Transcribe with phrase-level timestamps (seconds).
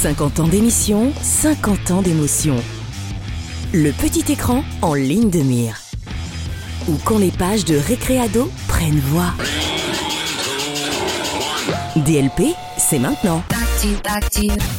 [0.00, 2.54] 50 ans d'émission, 50 ans d'émotion.
[3.72, 5.74] Le petit écran en ligne de mire.
[6.86, 9.32] Ou quand les pages de Récréado prennent voix.
[11.96, 13.42] DLP, c'est maintenant.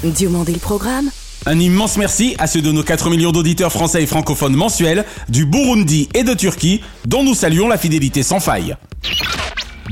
[0.06, 1.10] Diomandé le programme
[1.46, 5.46] Un immense merci à ceux de nos 4 millions d'auditeurs français et francophones mensuels du
[5.46, 8.78] Burundi et de Turquie, dont nous saluons la fidélité sans faille.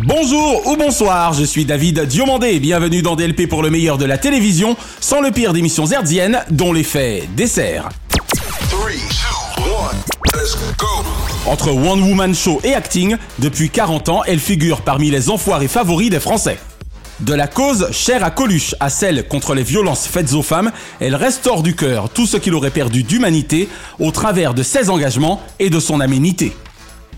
[0.04, 4.06] Bonjour ou bonsoir, je suis David Diomandé et bienvenue dans DLP pour le meilleur de
[4.06, 7.90] la télévision, sans le pire d'émissions hertziennes, dont l'effet dessert.
[11.48, 16.12] Entre One Woman Show et acting, depuis 40 ans, elle figure parmi les enfoirés favoris
[16.12, 16.60] des Français.
[17.22, 21.16] De la cause chère à Coluche à celle contre les violences faites aux femmes, elle
[21.16, 25.72] restaure du cœur tout ce qu'il aurait perdu d'humanité au travers de ses engagements et
[25.72, 26.54] de son aménité.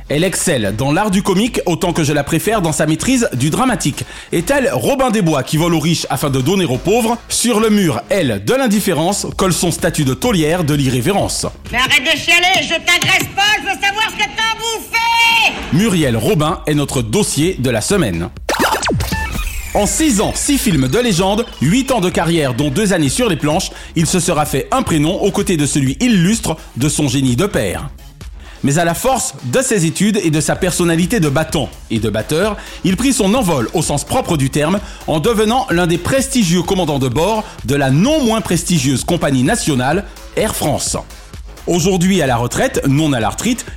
[0.09, 3.51] Elle excelle dans l'art du comique autant que je la préfère dans sa maîtrise du
[3.51, 4.05] dramatique.
[4.31, 7.19] Est-elle Robin des Bois qui vole aux riches afin de donner aux pauvres?
[7.29, 11.45] Sur le mur, elle, de l'indifférence, colle son statut de taulière de l'irrévérence.
[11.71, 16.17] Mais arrête de chialer, je t'agresse pas, je veux savoir ce que t'as bouffé Muriel
[16.17, 18.29] Robin est notre dossier de la semaine.
[19.75, 23.29] En 6 ans, 6 films de légende, 8 ans de carrière dont 2 années sur
[23.29, 27.07] les planches, il se sera fait un prénom aux côtés de celui illustre de son
[27.07, 27.91] génie de père.
[28.63, 32.09] Mais à la force de ses études et de sa personnalité de battant et de
[32.09, 36.61] batteur, il prit son envol au sens propre du terme en devenant l'un des prestigieux
[36.61, 40.97] commandants de bord de la non moins prestigieuse compagnie nationale Air France.
[41.67, 43.29] Aujourd'hui à la retraite, non à la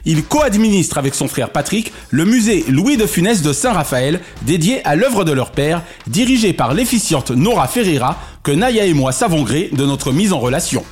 [0.06, 4.96] il co-administre avec son frère Patrick le musée Louis de Funès de Saint-Raphaël, dédié à
[4.96, 9.68] l'œuvre de leur père, dirigé par l'efficiente Nora Ferreira, que Naya et moi savons gré
[9.72, 10.84] de notre mise en relation.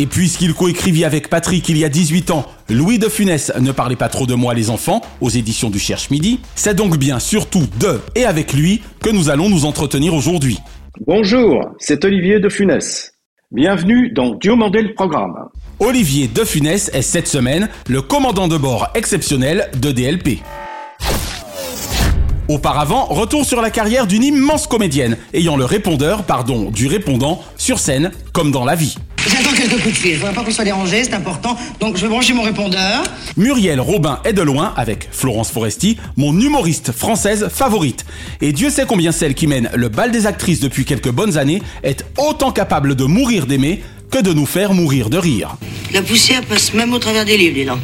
[0.00, 3.96] Et puisqu'il coécrivit avec Patrick il y a 18 ans Louis de Funès ne parlait
[3.96, 7.66] pas trop de moi les enfants aux éditions du Cherche Midi, c'est donc bien surtout
[7.78, 10.56] de et avec lui que nous allons nous entretenir aujourd'hui.
[11.06, 13.12] Bonjour, c'est Olivier de Funès.
[13.50, 15.34] Bienvenue dans Diomandé le programme.
[15.80, 20.38] Olivier de Funès est cette semaine le commandant de bord exceptionnel de DLP.
[22.48, 27.78] Auparavant, retour sur la carrière d'une immense comédienne, ayant le répondeur, pardon, du répondant, sur
[27.78, 28.96] scène, comme dans la vie.
[29.28, 30.12] J'attends quelques coups de fil.
[30.14, 31.56] Je voudrais pas qu'on soit dérangé, c'est important.
[31.78, 33.02] Donc je vais brancher mon répondeur.
[33.36, 38.06] Muriel Robin est de loin, avec Florence Foresti, mon humoriste française favorite.
[38.40, 41.62] Et Dieu sait combien celle qui mène le bal des actrices depuis quelques bonnes années
[41.82, 45.56] est autant capable de mourir d'aimer que de nous faire mourir de rire.
[45.92, 47.80] La poussière passe même au travers des livres, dis donc.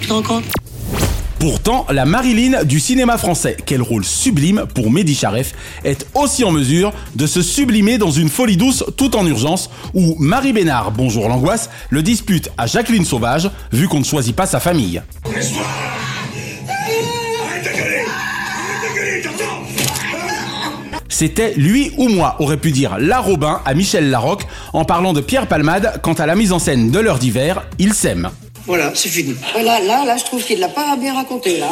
[0.00, 0.44] Tu te rends compte?
[1.44, 5.52] Pourtant, la Marilyn du cinéma français, quel rôle sublime pour Mehdi Charef,
[5.84, 10.16] est aussi en mesure de se sublimer dans une folie douce tout en urgence, où
[10.18, 14.58] Marie Bénard, bonjour l'angoisse, le dispute à Jacqueline Sauvage, vu qu'on ne choisit pas sa
[14.58, 15.02] famille.
[21.10, 25.20] C'était lui ou moi, aurait pu dire la Robin à Michel Larocque en parlant de
[25.20, 28.30] Pierre Palmade quant à la mise en scène de l'heure d'hiver, ils s'aiment.
[28.66, 29.34] Voilà, c'est fini.
[29.56, 31.68] Là, là, là, je trouve qu'il l'a pas bien raconté, là.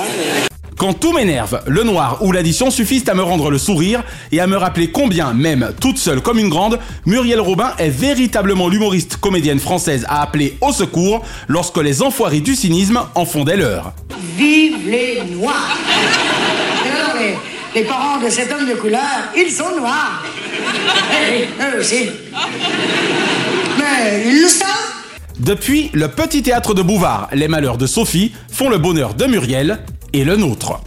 [0.77, 4.47] Quand tout m'énerve, le noir ou l'addition suffisent à me rendre le sourire et à
[4.49, 9.61] me rappeler combien, même toute seule comme une grande, Muriel Robin est véritablement l'humoriste comédienne
[9.61, 13.93] française à appeler au secours lorsque les enfoirés du cynisme en font des leurs.
[14.37, 15.77] Vive les Noirs
[17.19, 17.37] les,
[17.75, 19.01] les parents de cet homme de couleur,
[19.37, 20.25] ils sont noirs.
[21.13, 22.11] Eh oui, eux aussi.
[23.79, 24.82] Mais ils le savent.
[25.45, 29.81] Depuis le petit théâtre de Bouvard, les malheurs de Sophie font le bonheur de Muriel
[30.13, 30.81] et le nôtre.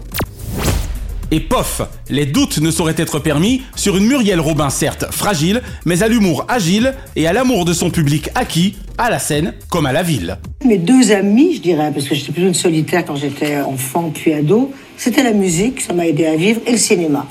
[1.30, 6.04] Et pof, les doutes ne sauraient être permis sur une Muriel Robin certes fragile, mais
[6.04, 9.92] à l'humour agile et à l'amour de son public acquis, à la scène comme à
[9.92, 10.38] la ville.
[10.64, 14.32] Mes deux amis, je dirais, parce que j'étais plutôt une solitaire quand j'étais enfant puis
[14.32, 17.28] ado, c'était la musique, ça m'a aidé à vivre, et le cinéma.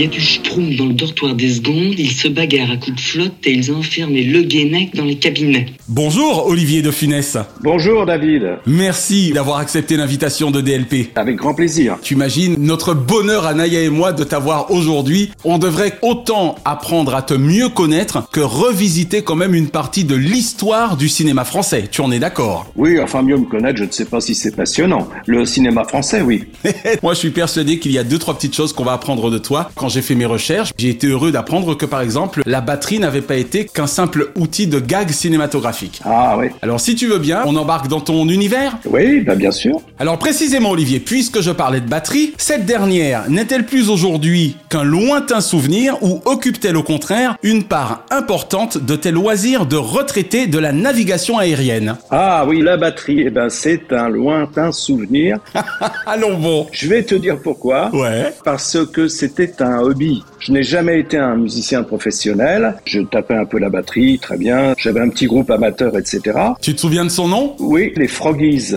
[0.00, 2.96] Il y a du schtroumpf dans le dortoir des secondes, ils se bagarrent à coups
[2.96, 5.66] de flotte et ils enferment le guénec dans les cabinets.
[5.88, 7.36] Bonjour Olivier de Funès.
[7.62, 11.10] Bonjour David, Merci d'avoir accepté l'invitation de DLP.
[11.16, 11.98] avec grand plaisir.
[12.00, 15.32] Tu imagines notre bonheur à Naya et moi de t'avoir aujourd'hui.
[15.44, 20.14] On devrait autant apprendre à te mieux connaître que revisiter quand même une partie de
[20.14, 21.88] l'histoire du cinéma français.
[21.90, 22.72] Tu en es d'accord?
[22.74, 25.08] Oui, enfin mieux me connaître, je ne sais pas si c'est passionnant.
[25.26, 26.44] Le cinéma français, oui.
[27.02, 29.36] Moi, je suis persuadé qu'il y a deux trois petites choses qu'on va apprendre de
[29.36, 32.98] toi quand j'ai fait mes recherches, j'ai été heureux d'apprendre que par exemple, la batterie
[32.98, 36.00] n'avait pas été qu'un simple outil de gag cinématographique.
[36.04, 36.46] Ah oui.
[36.62, 39.80] Alors si tu veux bien, on embarque dans ton univers Oui, bah bien sûr.
[39.98, 45.40] Alors précisément Olivier, puisque je parlais de batterie, cette dernière n'est-elle plus aujourd'hui qu'un lointain
[45.40, 50.72] souvenir ou occupe-t-elle au contraire une part importante de tes loisirs de retraité de la
[50.72, 51.96] navigation aérienne?
[52.10, 55.38] Ah oui, la batterie, eh ben c'est un lointain souvenir.
[56.06, 56.66] Allons bon.
[56.72, 57.90] Je vais te dire pourquoi.
[57.94, 58.32] Ouais.
[58.44, 60.24] Parce que c'était un hobby.
[60.38, 62.76] Je n'ai jamais été un musicien professionnel.
[62.84, 64.74] Je tapais un peu la batterie, très bien.
[64.78, 66.20] J'avais un petit groupe amateur, etc.
[66.60, 67.56] Tu te souviens de son nom?
[67.58, 68.74] Oui, les Froggies.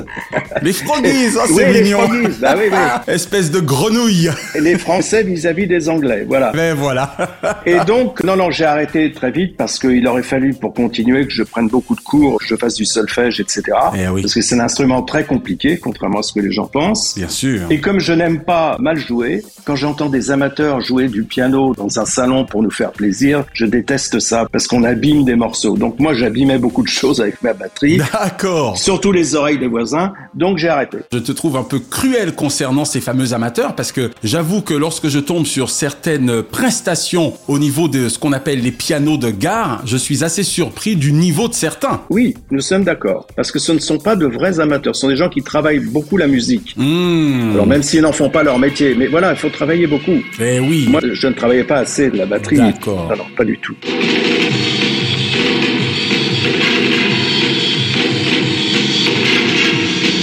[0.62, 2.00] Les Froggies, oh, Oui, c'est les mignon.
[2.00, 2.78] Froggies, bah oui, oui.
[3.14, 4.30] Espèce de grenouille.
[4.56, 6.52] Et les Français vis-à-vis des Anglais, voilà.
[6.56, 7.16] Mais voilà.
[7.66, 11.34] Et donc, non, non, j'ai arrêté très vite parce qu'il aurait fallu, pour continuer, que
[11.34, 13.64] je prenne beaucoup de cours, que je fasse du solfège, etc.
[13.96, 14.22] Eh oui.
[14.22, 17.16] Parce que c'est un instrument très compliqué, contrairement à ce que les gens pensent.
[17.16, 17.62] Bien sûr.
[17.70, 22.00] Et comme je n'aime pas mal jouer, quand j'entends des amateurs jouer du piano dans
[22.00, 25.76] un salon pour nous faire plaisir, je déteste ça parce qu'on abîme des morceaux.
[25.76, 28.78] Donc moi, j'abîmais beaucoup de choses avec ma batterie, D'accord.
[28.78, 30.14] surtout les oreilles des voisins.
[30.36, 31.00] Donc j'ai arrêté.
[31.12, 35.08] Je te trouve un peu cruel concernant ces fameux amateurs parce que j'avoue que lorsque
[35.08, 39.82] je tombe sur certaines prestations au niveau de ce qu'on appelle les pianos de gare,
[39.86, 42.02] je suis assez surpris du niveau de certains.
[42.10, 43.28] Oui, nous sommes d'accord.
[43.36, 45.80] Parce que ce ne sont pas de vrais amateurs, ce sont des gens qui travaillent
[45.80, 46.76] beaucoup la musique.
[46.78, 47.52] Hmm.
[47.54, 50.20] Alors même s'ils n'en font pas leur métier, mais voilà, il faut travailler beaucoup.
[50.40, 50.73] Eh oui.
[50.88, 52.58] Moi, je ne travaillais pas assez de la batterie.
[52.58, 53.10] D'accord.
[53.12, 53.76] Alors, pas du tout.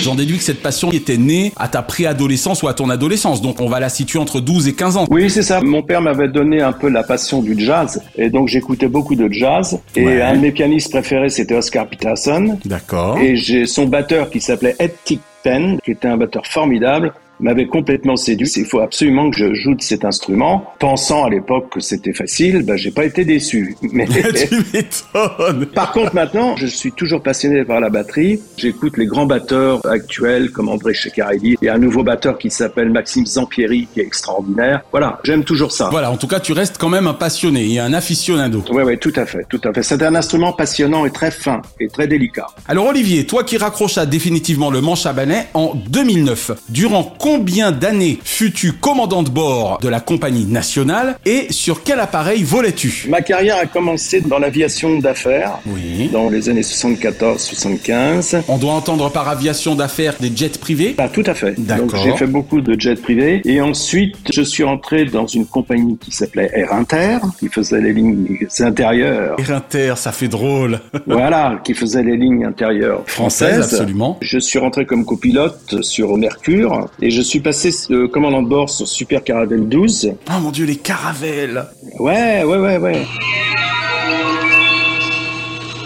[0.02, 3.43] J'en déduis que cette passion était née à ta préadolescence ou à ton adolescence.
[3.43, 5.05] Donc on va la situer entre 12 et 15 ans.
[5.11, 5.61] Oui, c'est ça.
[5.61, 9.31] Mon père m'avait donné un peu la passion du jazz, et donc j'écoutais beaucoup de
[9.31, 9.79] jazz.
[9.94, 10.23] Et Ouais.
[10.23, 12.58] un de mes pianistes préférés, c'était Oscar Peterson.
[12.64, 13.19] D'accord.
[13.19, 18.16] Et j'ai son batteur qui s'appelait Ed Tickpen, qui était un batteur formidable, m'avait complètement
[18.16, 18.50] séduit.
[18.56, 20.72] Il faut absolument que je joue de cet instrument.
[20.78, 23.76] Pensant à l'époque que c'était facile, ben, j'ai pas été déçu.
[23.92, 25.66] Mais tu m'étonnes.
[25.66, 28.40] par contre, maintenant, je suis toujours passionné par la batterie.
[28.56, 31.56] J'écoute les grands batteurs actuels comme André Ceccarelli.
[31.60, 34.82] Il y a un nouveau batteur qui s'appelle Maxime Zampieri qui est extraordinaire.
[34.90, 35.88] Voilà, j'aime toujours ça.
[35.90, 38.64] Voilà, en tout cas, tu restes quand même un passionné et un aficionado.
[38.72, 39.82] Oui, oui, tout à fait, tout à fait.
[39.82, 42.46] C'est un instrument passionnant et très fin et très délicat.
[42.69, 48.18] Alors Olivier, toi qui raccrochas définitivement le manche à balai en 2009, durant combien d'années
[48.24, 53.06] fus-tu commandant de bord de la compagnie nationale et sur quel appareil volais-tu?
[53.08, 55.60] Ma carrière a commencé dans l'aviation d'affaires.
[55.64, 56.08] Oui.
[56.12, 58.42] Dans les années 74-75.
[58.48, 60.96] On doit entendre par aviation d'affaires des jets privés?
[60.98, 61.54] Bah, tout à fait.
[61.56, 61.86] D'accord.
[61.86, 65.98] Donc j'ai fait beaucoup de jets privés et ensuite je suis entré dans une compagnie
[65.98, 68.26] qui s'appelait Air Inter, qui faisait les lignes
[68.58, 69.36] intérieures.
[69.38, 70.80] Air Inter, ça fait drôle.
[71.06, 73.74] voilà, qui faisait les lignes intérieures Française, françaises.
[73.74, 74.18] absolument.
[74.20, 78.69] Je suis rentré comme copilote sur Mercure et je suis passé euh, commandant de bord
[78.70, 80.12] sur Super Caravelle 12.
[80.28, 81.64] Oh mon dieu, les caravelles
[81.99, 83.06] Ouais, ouais, ouais, ouais.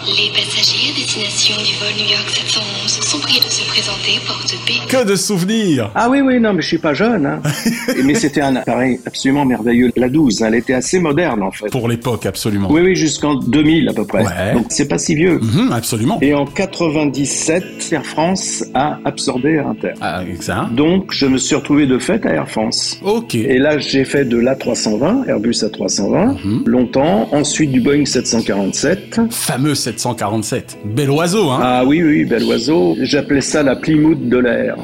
[0.07, 0.74] Les passagers
[1.15, 4.87] destination du vol New York 711 sont priés de se présenter porte B.
[4.89, 7.25] Que de souvenirs Ah oui, oui, non, mais je suis pas jeune.
[7.25, 7.41] Hein.
[8.03, 9.91] mais c'était un appareil absolument merveilleux.
[9.95, 11.69] La 12, elle était assez moderne en fait.
[11.69, 12.67] Pour l'époque, absolument.
[12.69, 14.23] Oui, oui, jusqu'en 2000 à peu près.
[14.25, 14.53] Ouais.
[14.53, 15.39] Donc c'est pas si vieux.
[15.39, 16.17] Mhm, absolument.
[16.21, 19.93] Et en 97, Air France a absorbé Air Inter.
[20.01, 20.73] Ah, exact.
[20.73, 22.99] Donc je me suis retrouvé de fait à Air France.
[23.03, 23.35] Ok.
[23.35, 26.63] Et là, j'ai fait de l'A320, Airbus A320, Mhm.
[26.65, 27.29] longtemps.
[27.31, 29.21] Ensuite du Boeing 747.
[29.31, 30.77] Fameux 747.
[31.05, 32.97] Bel oiseau, hein Ah oui, oui, bel oiseau.
[32.99, 34.75] J'appelais ça la Plymouth de l'air.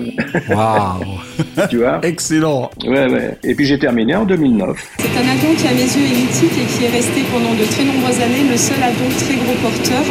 [0.51, 1.03] Waouh
[1.71, 3.39] tu vois Excellent Ouais, ouais.
[3.43, 4.77] Et puis j'ai terminé en 2009.
[4.99, 7.63] C'est un avion qui à mes yeux est mythique et qui est resté pendant de
[7.71, 10.03] très nombreuses années le seul avion très gros porteur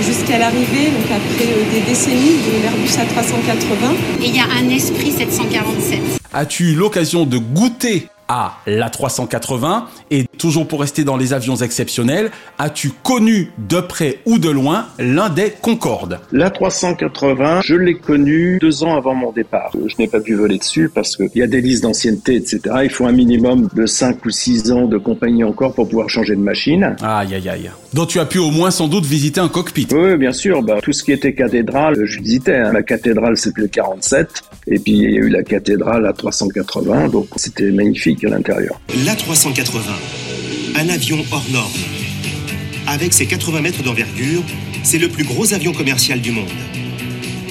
[0.00, 4.22] jusqu'à l'arrivée, donc après euh, des décennies, de l'Airbus A380.
[4.22, 6.00] Et il y a un esprit 747.
[6.32, 12.30] As-tu eu l'occasion de goûter à l'A380 et toujours pour rester dans les avions exceptionnels,
[12.58, 16.18] as-tu connu de près ou de loin l'un des Concorde?
[16.32, 19.70] L'A380, je l'ai connu deux ans avant mon départ.
[19.86, 22.60] Je n'ai pas pu voler dessus parce qu'il y a des listes d'ancienneté, etc.
[22.82, 26.34] Il faut un minimum de 5 ou 6 ans de compagnie encore pour pouvoir changer
[26.34, 26.96] de machine.
[27.02, 27.70] Aïe aïe aïe.
[27.94, 29.86] Donc tu as pu au moins sans doute visiter un cockpit.
[29.92, 30.62] Oui, bien sûr.
[30.62, 32.56] Bah, tout ce qui était cathédrale, je visitais.
[32.56, 32.72] hein.
[32.72, 34.42] La cathédrale, c'était le 47.
[34.66, 37.08] Et puis, il y a eu la cathédrale à 380.
[37.08, 38.80] Donc, c'était magnifique à l'intérieur.
[38.90, 40.31] L'A380,
[40.76, 41.72] un avion hors norme.
[42.86, 44.42] Avec ses 80 mètres d'envergure,
[44.82, 46.50] c'est le plus gros avion commercial du monde.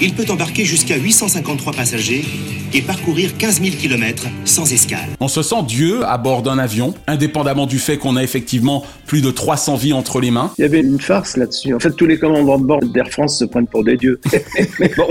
[0.01, 2.25] Il peut embarquer jusqu'à 853 passagers
[2.73, 5.09] et parcourir 15 000 km sans escale.
[5.19, 9.21] On se sent Dieu à bord d'un avion, indépendamment du fait qu'on a effectivement plus
[9.21, 10.51] de 300 vies entre les mains.
[10.57, 11.73] Il y avait une farce là-dessus.
[11.73, 14.19] En fait, tous les commandants de bord d'Air France se prennent pour des dieux.
[14.79, 15.07] Mais bon,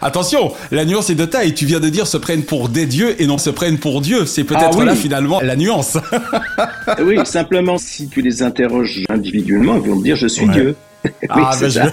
[0.00, 1.52] Attention, la nuance est de taille.
[1.54, 4.24] Tu viens de dire se prennent pour des dieux et non se prennent pour Dieu.
[4.24, 4.86] C'est peut-être Ah oui.
[4.86, 5.98] là finalement la nuance.
[7.04, 10.52] oui, simplement, si tu les interroges individuellement, ils vont te dire je suis Ouais.
[10.54, 10.76] Dieu.
[11.04, 11.90] Oui, ah, c'est ben, ça.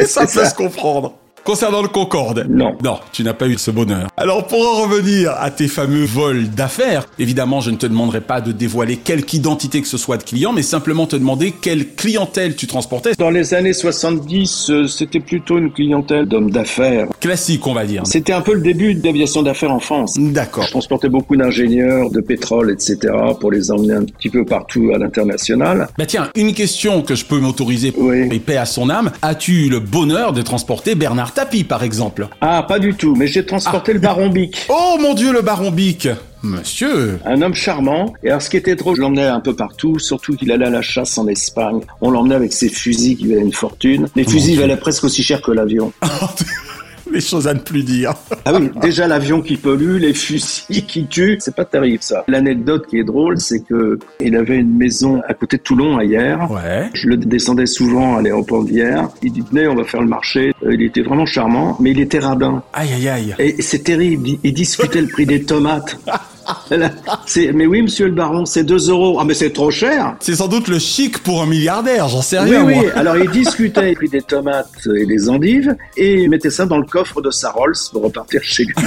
[0.00, 0.04] je...
[0.06, 1.14] ça peut se comprendre.
[1.44, 2.46] Concernant le Concorde.
[2.48, 2.76] Non.
[2.84, 4.08] Non, tu n'as pas eu ce bonheur.
[4.16, 8.40] Alors pour en revenir à tes fameux vols d'affaires, évidemment je ne te demanderai pas
[8.40, 12.54] de dévoiler quelque identité que ce soit de client, mais simplement te demander quelle clientèle
[12.54, 13.14] tu transportais.
[13.18, 17.08] Dans les années 70, euh, c'était plutôt une clientèle d'hommes d'affaires.
[17.18, 18.02] Classique on va dire.
[18.06, 20.16] C'était un peu le début de l'aviation d'affaires en France.
[20.18, 20.62] D'accord.
[20.64, 22.98] Je transportais beaucoup d'ingénieurs, de pétrole, etc.,
[23.40, 25.88] pour les emmener un petit peu partout à l'international.
[25.98, 28.28] Bah tiens, une question que je peux m'autoriser, Oui.
[28.30, 32.28] et paix à son âme, as-tu eu le bonheur de transporter Bernard Tapie par exemple
[32.40, 34.66] Ah, pas du tout, mais j'ai transporté le baron Bic.
[34.68, 36.08] Oh mon dieu le baron Bic
[36.42, 38.14] Monsieur Un homme charmant.
[38.24, 40.70] Et alors, ce qui était drôle, je l'emmenais un peu partout, surtout qu'il allait à
[40.70, 41.80] la chasse en Espagne.
[42.00, 44.08] On l'emmenait avec ses fusils qui valaient une fortune.
[44.16, 45.92] Les fusils valaient presque aussi cher que l'avion.
[47.14, 48.14] Les choses à ne plus dire.
[48.44, 52.24] Ah oui, déjà l'avion qui pollue, les fusils qui tuent, c'est pas terrible ça.
[52.28, 56.04] L'anecdote qui est drôle, c'est que il avait une maison à côté de Toulon à
[56.04, 56.50] Hier.
[56.50, 56.88] Ouais.
[56.94, 59.08] Je le descendais souvent à l'aéroport d'hier.
[59.22, 60.52] Il dit venez, on va faire le marché.
[60.64, 62.62] Euh, Il était vraiment charmant, mais il était radin.
[62.72, 63.34] Aïe aïe aïe.
[63.38, 64.28] Et c'est terrible.
[64.28, 65.98] Il- Il discutait le prix des tomates.
[67.26, 69.18] C'est- mais oui, monsieur le baron, c'est 2 euros.
[69.20, 70.16] Ah, mais c'est trop cher.
[70.20, 72.74] C'est sans doute le chic pour un milliardaire, j'en sais Oui, rien oui.
[72.74, 72.84] moi.
[72.96, 74.68] Alors, il discutait prix des tomates
[74.98, 78.40] et des endives et il mettait ça dans le coffre de sa Rolls pour repartir
[78.42, 78.74] chez lui.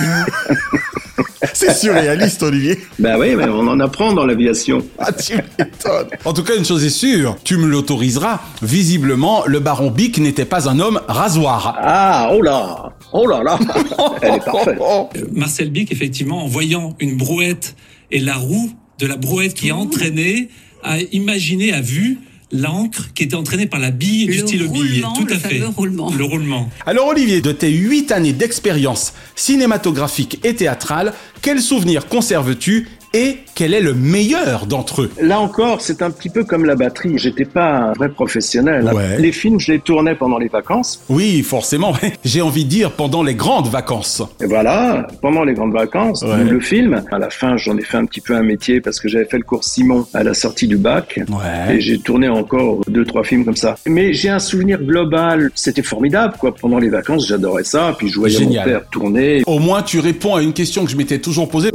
[1.53, 2.79] C'est surréaliste Olivier.
[2.99, 4.79] ben oui, mais on en apprend dans l'aviation.
[4.97, 6.07] Ah, tu m'étonnes.
[6.25, 8.39] En tout cas, une chose est sûre, tu me l'autoriseras.
[8.61, 11.75] Visiblement, le baron Bic n'était pas un homme rasoir.
[11.79, 13.57] Ah, oh là, oh là là,
[14.21, 14.79] elle est parfaite.
[15.33, 17.75] Marcel Bic, effectivement, en voyant une brouette
[18.11, 20.49] et la roue de la brouette qui est entraînée,
[20.83, 22.19] a imaginé, a vu
[22.51, 25.01] l'encre qui était entraînée par la bille du Le stylo bille.
[25.01, 25.61] roulement, Tout à le fait.
[25.63, 26.11] roulement.
[26.15, 26.69] Le roulement.
[26.85, 33.73] Alors Olivier, de tes huit années d'expérience cinématographique et théâtrale, quel souvenir conserves-tu et quel
[33.73, 37.17] est le meilleur d'entre eux Là encore, c'est un petit peu comme la batterie.
[37.17, 38.89] J'étais pas un vrai professionnel.
[38.93, 39.17] Ouais.
[39.19, 41.01] Les films, je les tournais pendant les vacances.
[41.09, 41.93] Oui, forcément.
[42.25, 44.21] J'ai envie de dire pendant les grandes vacances.
[44.41, 46.43] Et voilà, pendant les grandes vacances, Ouais.
[46.43, 47.03] le film.
[47.11, 49.37] À la fin, j'en ai fait un petit peu un métier parce que j'avais fait
[49.37, 51.19] le cours Simon à la sortie du bac.
[51.29, 51.75] Ouais.
[51.75, 53.75] Et j'ai tourné encore deux, trois films comme ça.
[53.85, 55.51] Mais j'ai un souvenir global.
[55.55, 56.53] C'était formidable, quoi.
[56.53, 57.95] Pendant les vacances, j'adorais ça.
[57.97, 58.65] Puis je voyais Génial.
[58.67, 59.43] mon père tourner.
[59.45, 61.71] Au moins, tu réponds à une question que je m'étais toujours posée.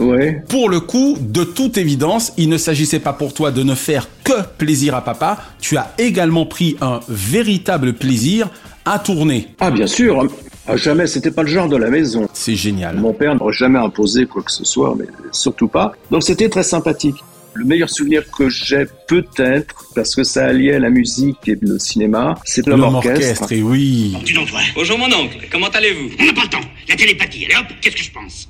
[0.48, 4.08] Pour le coup, de toute évidence, il ne s'agissait pas pour toi de ne faire
[4.24, 5.38] que plaisir à papa.
[5.60, 8.48] Tu as également pris un véritable plaisir
[8.84, 9.48] à tourner.
[9.60, 10.26] Ah, bien sûr.
[10.66, 12.28] Ah, jamais, c'était pas le genre de la maison.
[12.32, 12.96] C'est génial.
[12.96, 15.92] Mon père n'aurait jamais imposé quoi que ce soit, mais surtout pas.
[16.10, 17.16] Donc c'était très sympathique.
[17.54, 22.36] Le meilleur souvenir que j'ai peut-être, parce que ça alliait la musique et le cinéma,
[22.44, 23.18] c'est l'homme L'homme orchestre.
[23.42, 24.16] orchestre, et oui.
[24.24, 24.60] Dis donc, toi.
[24.76, 25.38] Bonjour, mon oncle.
[25.50, 26.10] Comment allez-vous?
[26.20, 26.60] On n'a pas le temps.
[26.88, 28.48] La télépathie, allez hop, qu'est-ce que je pense?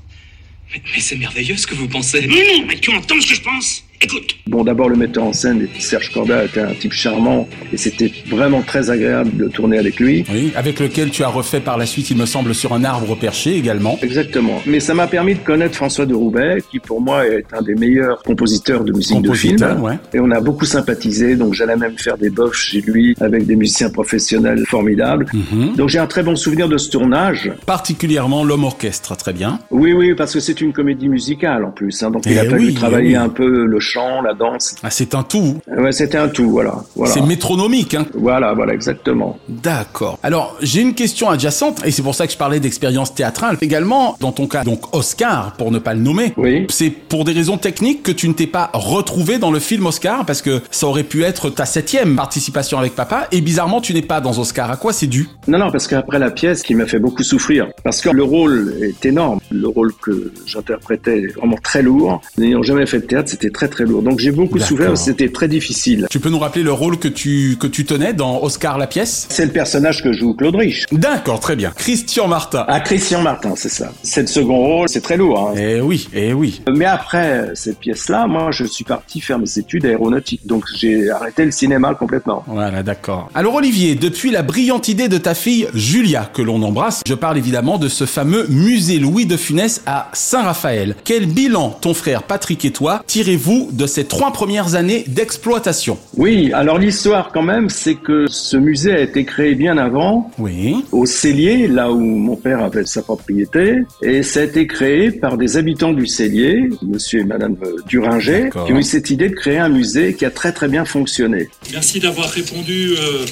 [0.72, 2.26] Mais, mais c'est merveilleux ce que vous pensez.
[2.26, 3.84] Non, non, mais tu entends ce que je pense?
[4.02, 4.36] Écoute.
[4.46, 8.62] Bon, d'abord, le metteur en scène, Serge Corda, était un type charmant, et c'était vraiment
[8.62, 10.24] très agréable de tourner avec lui.
[10.32, 13.14] Oui, avec lequel tu as refait par la suite, il me semble, sur un arbre
[13.16, 13.98] perché également.
[14.02, 14.60] Exactement.
[14.66, 17.74] Mais ça m'a permis de connaître François de Roubaix, qui pour moi est un des
[17.74, 19.56] meilleurs compositeurs de musique de film.
[19.58, 19.98] Compositeur, ouais.
[20.14, 23.54] Et on a beaucoup sympathisé, donc j'allais même faire des bofs chez lui avec des
[23.54, 25.26] musiciens professionnels formidables.
[25.32, 25.76] Mhm.
[25.76, 27.52] Donc j'ai un très bon souvenir de ce tournage.
[27.66, 29.58] Particulièrement l'homme orchestre, très bien.
[29.70, 32.02] Oui, oui, parce que c'est une comédie musicale en plus.
[32.02, 33.24] hein, donc il Eh a fallu oui, travailler eh oui.
[33.24, 34.74] un peu le chant, la danse.
[34.82, 35.58] Ah, c'est un tout.
[35.66, 36.74] Ouais, c'était un tout, voilà.
[36.94, 37.12] voilà.
[37.12, 38.06] C'est métronomique, hein.
[38.14, 39.38] Voilà, voilà, exactement.
[39.48, 40.18] D'accord.
[40.22, 43.56] Alors, j'ai une question adjacente, et c'est pour ça que je parlais d'expérience théâtrale.
[43.60, 46.32] Également, dans ton cas, donc Oscar, pour ne pas le nommer.
[46.36, 46.66] Oui.
[46.70, 50.24] C'est pour des raisons techniques que tu ne t'es pas retrouvé dans le film Oscar,
[50.24, 54.02] parce que ça aurait pu être ta septième participation avec papa, et bizarrement, tu n'es
[54.02, 54.70] pas dans Oscar.
[54.70, 55.28] À quoi c'est dû?
[55.48, 58.74] Non, non, parce qu'après la pièce qui m'a fait beaucoup souffrir, parce que le rôle
[58.82, 62.20] est énorme, le rôle que j'interprétais est vraiment très lourd.
[62.38, 64.02] N'ayant jamais fait de théâtre, c'était très très lourd.
[64.02, 66.06] Donc j'ai beaucoup souffert, c'était très difficile.
[66.10, 69.26] Tu peux nous rappeler le rôle que tu, que tu tenais dans Oscar la pièce?
[69.30, 70.86] C'est le personnage que joue Claude Rich.
[70.92, 71.72] D'accord, très bien.
[71.76, 72.64] Christian Martin.
[72.68, 73.92] Ah, Christian Martin, c'est ça.
[74.02, 75.50] C'est le second rôle, c'est très lourd.
[75.50, 75.58] Hein.
[75.58, 76.62] Eh oui, eh oui.
[76.72, 80.46] Mais après cette pièce-là, moi, je suis parti faire mes études aéronautiques.
[80.46, 82.44] Donc j'ai arrêté le cinéma complètement.
[82.46, 83.30] Voilà, d'accord.
[83.34, 87.38] Alors Olivier, depuis la brillante idée de ta fille Julia, que l'on embrasse, je parle
[87.38, 90.96] évidemment de ce fameux musée Louis de Funès à Saint-Raphaël.
[91.04, 95.98] Quel bilan ton frère Patrick et toi tirez-vous de ses trois premières années d'exploitation.
[96.16, 100.76] Oui, alors l'histoire quand même, c'est que ce musée a été créé bien avant, Oui.
[100.92, 105.36] au Cellier, là où mon père avait sa propriété, et ça a été créé par
[105.36, 109.58] des habitants du Cellier, monsieur et madame Duringer, qui ont eu cette idée de créer
[109.58, 111.48] un musée qui a très très bien fonctionné.
[111.72, 113.24] Merci d'avoir répondu euh,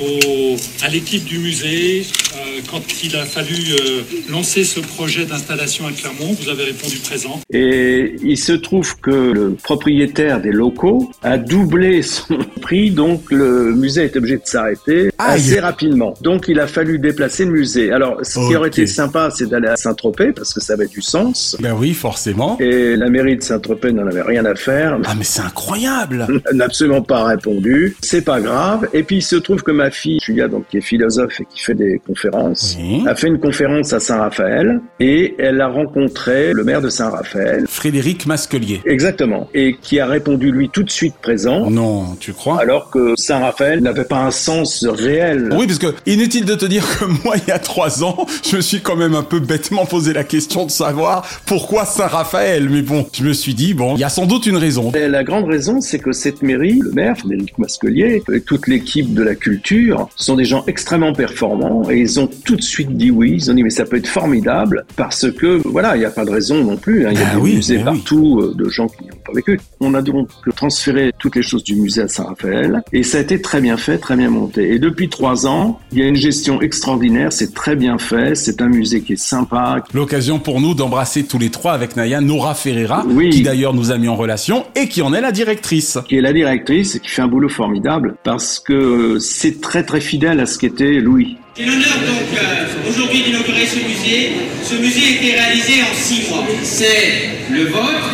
[0.00, 2.02] au- à l'équipe du musée
[2.36, 6.34] euh, quand il a fallu euh, lancer ce projet d'installation à Clermont.
[6.40, 7.40] Vous avez répondu présent.
[7.52, 13.72] Et il se trouve que le propriétaire des locaux a doublé son prix, donc le
[13.74, 16.14] musée été obligé de s'arrêter assez rapidement.
[16.22, 17.92] Donc il a fallu déplacer le musée.
[17.92, 21.02] Alors ce qui aurait été sympa, c'est d'aller à Saint-Tropez, parce que ça avait du
[21.02, 21.56] sens.
[21.60, 22.56] Ben oui, forcément.
[22.60, 24.98] Et la mairie de Saint-Tropez n'en avait rien à faire.
[25.04, 26.26] Ah mais c'est incroyable.
[26.52, 27.96] N'a absolument pas répondu.
[28.00, 28.88] C'est pas grave.
[28.92, 31.60] Et puis il se trouve que ma fille, Julia, donc qui est philosophe et qui
[31.60, 33.02] fait des conférences, Oui.
[33.06, 37.64] a fait une conférence à Saint-Raphaël et elle a rencontré le maire de Saint-Raphaël.
[37.68, 38.80] Frédéric Masquelier.
[38.86, 39.48] Exactement.
[39.54, 41.70] Et qui a répondu lui tout de suite présent.
[41.70, 42.60] Non, tu crois?
[42.60, 45.50] Alors que Saint-Raphaël n'avait pas un sens réel.
[45.56, 48.56] Oui, parce que inutile de te dire que moi, il y a trois ans, je
[48.56, 52.68] me suis quand même un peu bêtement posé la question de savoir pourquoi Saint-Raphaël.
[52.70, 54.92] Mais bon, je me suis dit, bon, il y a sans doute une raison.
[54.92, 59.12] Et la grande raison, c'est que cette mairie, le maire, Frédéric Masquelier, et toute l'équipe
[59.14, 63.10] de la culture, sont des gens extrêmement performants et ils ont tout de suite dit
[63.10, 63.32] oui.
[63.36, 66.24] Ils ont dit mais ça peut être formidable parce que voilà, il n'y a pas
[66.24, 67.06] de raison non plus.
[67.06, 67.10] hein.
[67.12, 69.58] Il y a Ah des oui, musées partout euh, de gens qui pas vécu.
[69.80, 73.40] On a donc transféré toutes les choses du musée à Saint-Raphaël et ça a été
[73.40, 74.72] très bien fait, très bien monté.
[74.74, 77.32] Et depuis trois ans, il y a une gestion extraordinaire.
[77.32, 78.34] C'est très bien fait.
[78.34, 82.20] C'est un musée qui est sympa, L'occasion pour nous d'embrasser tous les trois avec Naya
[82.20, 83.30] Nora Ferreira, Oui.
[83.30, 85.98] qui d'ailleurs nous a mis en relation et qui en est la directrice.
[86.08, 90.00] qui est la directrice et qui fait un boulot formidable parce que c'est très très
[90.00, 91.36] fidèle à ce qu'était Louis.
[91.56, 94.32] J'ai l'honneur donc euh, aujourd'hui d'inaugurer ce musée.
[94.64, 96.42] Ce musée a été réalisé en six mois.
[96.62, 98.10] C'est le vôtre,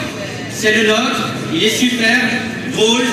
[0.61, 2.29] c'est le nôtre, il est superbe,
[2.73, 3.07] drôle,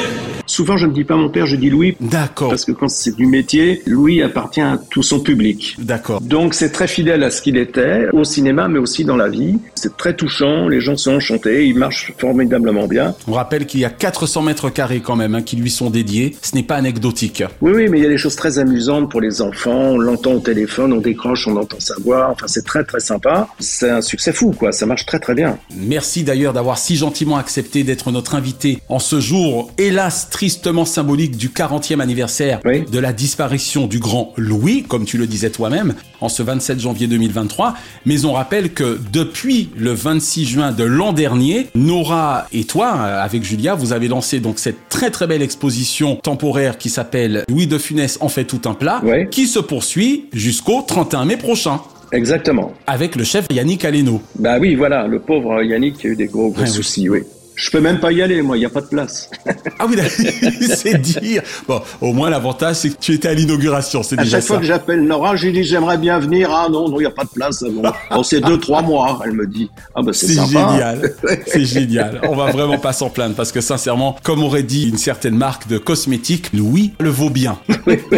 [0.57, 1.95] Souvent, je ne dis pas mon père, je dis Louis.
[1.99, 2.49] D'accord.
[2.49, 5.75] Parce que quand c'est du métier, Louis appartient à tout son public.
[5.77, 6.19] D'accord.
[6.19, 9.59] Donc c'est très fidèle à ce qu'il était, au cinéma, mais aussi dans la vie.
[9.75, 13.13] C'est très touchant, les gens sont enchantés, il marche formidablement bien.
[13.27, 16.35] On rappelle qu'il y a 400 mètres carrés quand même hein, qui lui sont dédiés.
[16.41, 17.43] Ce n'est pas anecdotique.
[17.61, 19.91] Oui, oui, mais il y a des choses très amusantes pour les enfants.
[19.91, 22.31] On l'entend au téléphone, on décroche, on entend sa voix.
[22.31, 23.47] Enfin, c'est très très sympa.
[23.59, 24.71] C'est un succès fou, quoi.
[24.71, 25.59] Ça marche très très bien.
[25.75, 31.35] Merci d'ailleurs d'avoir si gentiment accepté d'être notre invité en ce jour, hélas tristement symbolique
[31.35, 36.29] du 40e anniversaire de la disparition du grand Louis, comme tu le disais toi-même, en
[36.29, 37.73] ce 27 janvier 2023.
[38.05, 43.21] Mais on rappelle que depuis le 26 juin de l'an dernier, Nora et toi, euh,
[43.21, 47.67] avec Julia, vous avez lancé donc cette très très belle exposition temporaire qui s'appelle Louis
[47.67, 51.81] de Funès en fait tout un plat, qui se poursuit jusqu'au 31 mai prochain.
[52.13, 52.71] Exactement.
[52.87, 54.21] Avec le chef Yannick Aleno.
[54.39, 56.69] Bah oui, voilà, le pauvre Yannick qui a eu des gros, gros Ah oui.
[56.71, 57.23] soucis, oui.
[57.57, 59.31] Je peux même pas y aller, moi, il n'y a pas de place.
[59.79, 59.97] Ah oui,
[60.75, 61.41] c'est dire.
[61.67, 64.57] Bon, au moins l'avantage c'est que tu étais à l'inauguration, c'est À déjà chaque fois
[64.59, 66.51] que j'appelle Nora, je lui dis j'aimerais bien venir.
[66.51, 67.63] Ah non, non, il n'y a pas de place.
[67.65, 69.19] Ah Bon, Bon, c'est deux, trois mois.
[69.25, 69.71] Elle me dit.
[69.95, 71.13] Ah bah c'est génial,
[71.47, 72.21] c'est génial.
[72.29, 75.67] On va vraiment pas s'en plaindre parce que sincèrement, comme aurait dit une certaine marque
[75.67, 77.57] de cosmétiques, Louis le vaut bien.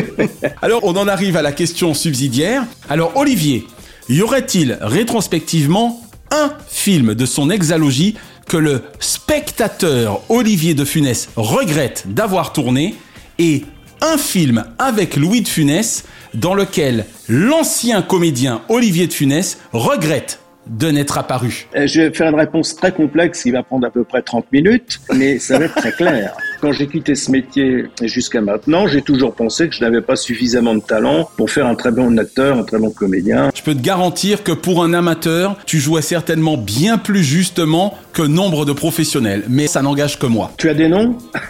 [0.61, 2.63] Alors on en arrive à la question subsidiaire.
[2.89, 3.65] Alors Olivier,
[4.09, 8.15] y aurait-il rétrospectivement un film de son exalogie
[8.49, 12.95] que le spectateur Olivier de Funès regrette d'avoir tourné
[13.37, 13.63] et
[14.01, 20.89] un film avec Louis de Funès dans lequel l'ancien comédien Olivier de Funès regrette de
[20.89, 21.67] n'être apparu.
[21.75, 24.51] Euh, Je vais faire une réponse très complexe qui va prendre à peu près 30
[24.51, 26.35] minutes, mais ça va être très clair.
[26.61, 30.75] Quand j'ai quitté ce métier jusqu'à maintenant, j'ai toujours pensé que je n'avais pas suffisamment
[30.75, 33.49] de talent pour faire un très bon acteur, un très bon comédien.
[33.55, 38.23] Je peux te garantir que pour un amateur, tu jouais certainement bien plus justement que
[38.23, 40.51] nombre de professionnels, mais ça n'engage que moi.
[40.57, 41.15] Tu as des noms?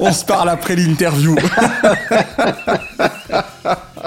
[0.00, 1.36] On se parle après l'interview.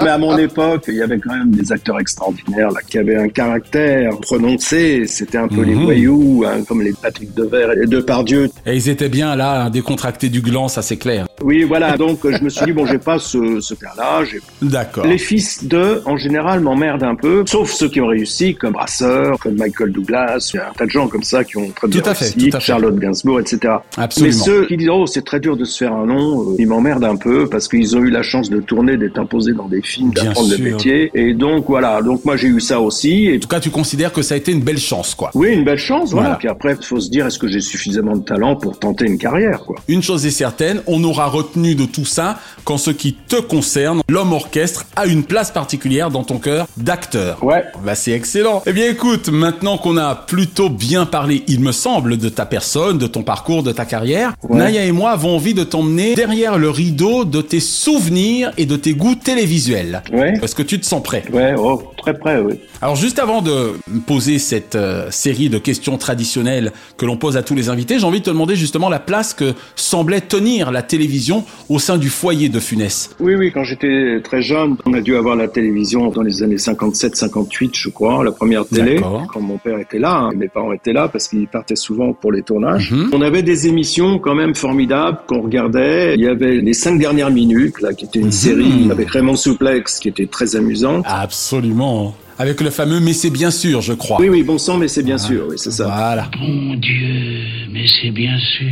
[0.06, 3.16] Mais à mon époque, il y avait quand même des acteurs extraordinaires là, qui avaient
[3.16, 5.04] un caractère prononcé.
[5.08, 5.82] C'était un peu les Mhm.
[5.82, 8.48] voyous, hein, comme les Patrick Devers et Depardieu.
[8.66, 11.26] Et ils étaient bien là, hein, décontractés du gland, ça c'est clair.
[11.42, 11.96] Oui, voilà.
[11.96, 14.22] Donc je me suis dit bon, j'ai pas ce, ce cas-là.
[14.62, 15.04] D'accord.
[15.06, 19.40] Les fils de, en général, m'emmerdent un peu, sauf ceux qui ont réussi, comme Brasseur,
[19.40, 20.50] comme Michael Douglas.
[20.54, 22.14] Il y a un tas de gens comme ça qui ont très bien Tout à
[22.14, 22.66] fait, réussi, tout à fait.
[22.66, 23.74] Charlotte Gainsbourg, etc.
[23.96, 24.36] Absolument.
[24.36, 26.68] Mais ceux qui disent oh c'est très dur de se faire un nom, euh, ils
[26.68, 29.82] m'emmerdent un peu parce qu'ils ont eu la chance de tourner, d'être imposés dans des
[29.82, 31.10] films Bien d'apprendre le métier.
[31.14, 33.26] Et donc voilà, donc moi j'ai eu ça aussi.
[33.26, 35.30] Et En tout cas, tu considères que ça a été une belle chance, quoi.
[35.34, 36.26] oui, une belle chance, voilà.
[36.28, 36.36] Voilà.
[36.38, 39.18] Puis après, il faut se dire, est-ce que j'ai suffisamment de talent pour tenter une
[39.18, 39.76] carrière, quoi?
[39.88, 44.02] Une chose est certaine, on aura retenu de tout ça qu'en ce qui te concerne,
[44.08, 47.42] l'homme orchestre a une place particulière dans ton cœur d'acteur.
[47.44, 47.64] Ouais.
[47.84, 48.62] Bah c'est excellent.
[48.66, 52.98] Eh bien écoute, maintenant qu'on a plutôt bien parlé, il me semble, de ta personne,
[52.98, 54.58] de ton parcours, de ta carrière, Ouais.
[54.58, 58.76] Naya et moi avons envie de t'emmener derrière le rideau de tes souvenirs et de
[58.76, 59.85] tes goûts télévisuels.
[60.12, 60.34] Ouais.
[60.42, 61.24] Est-ce que tu te sens prêt?
[61.32, 62.54] Ouais, oh, très près, oui.
[62.82, 63.72] Alors juste avant de
[64.06, 68.04] poser cette euh, série de questions traditionnelles que l'on pose à tous les invités, j'ai
[68.04, 72.08] envie de te demander justement la place que semblait tenir la télévision au sein du
[72.08, 73.10] foyer de Funès.
[73.20, 76.56] Oui, oui, quand j'étais très jeune, on a dû avoir la télévision dans les années
[76.56, 79.00] 57-58, je crois, la première télé.
[79.32, 82.32] Quand mon père était là, hein, mes parents étaient là parce qu'ils partaient souvent pour
[82.32, 82.92] les tournages.
[82.92, 83.10] Mhm.
[83.12, 86.14] On avait des émissions quand même formidables qu'on regardait.
[86.14, 89.36] Il y avait les cinq dernières minutes, là, qui était une série avec Raymond
[90.00, 91.04] Qui était très amusante.
[91.06, 92.16] Absolument.
[92.38, 94.18] Avec le fameux Mais c'est bien sûr, je crois.
[94.20, 95.84] Oui, oui, bon sang, mais c'est bien sûr, oui, c'est ça.
[95.84, 96.30] Voilà.
[96.38, 98.70] Mon Dieu, mais c'est bien sûr.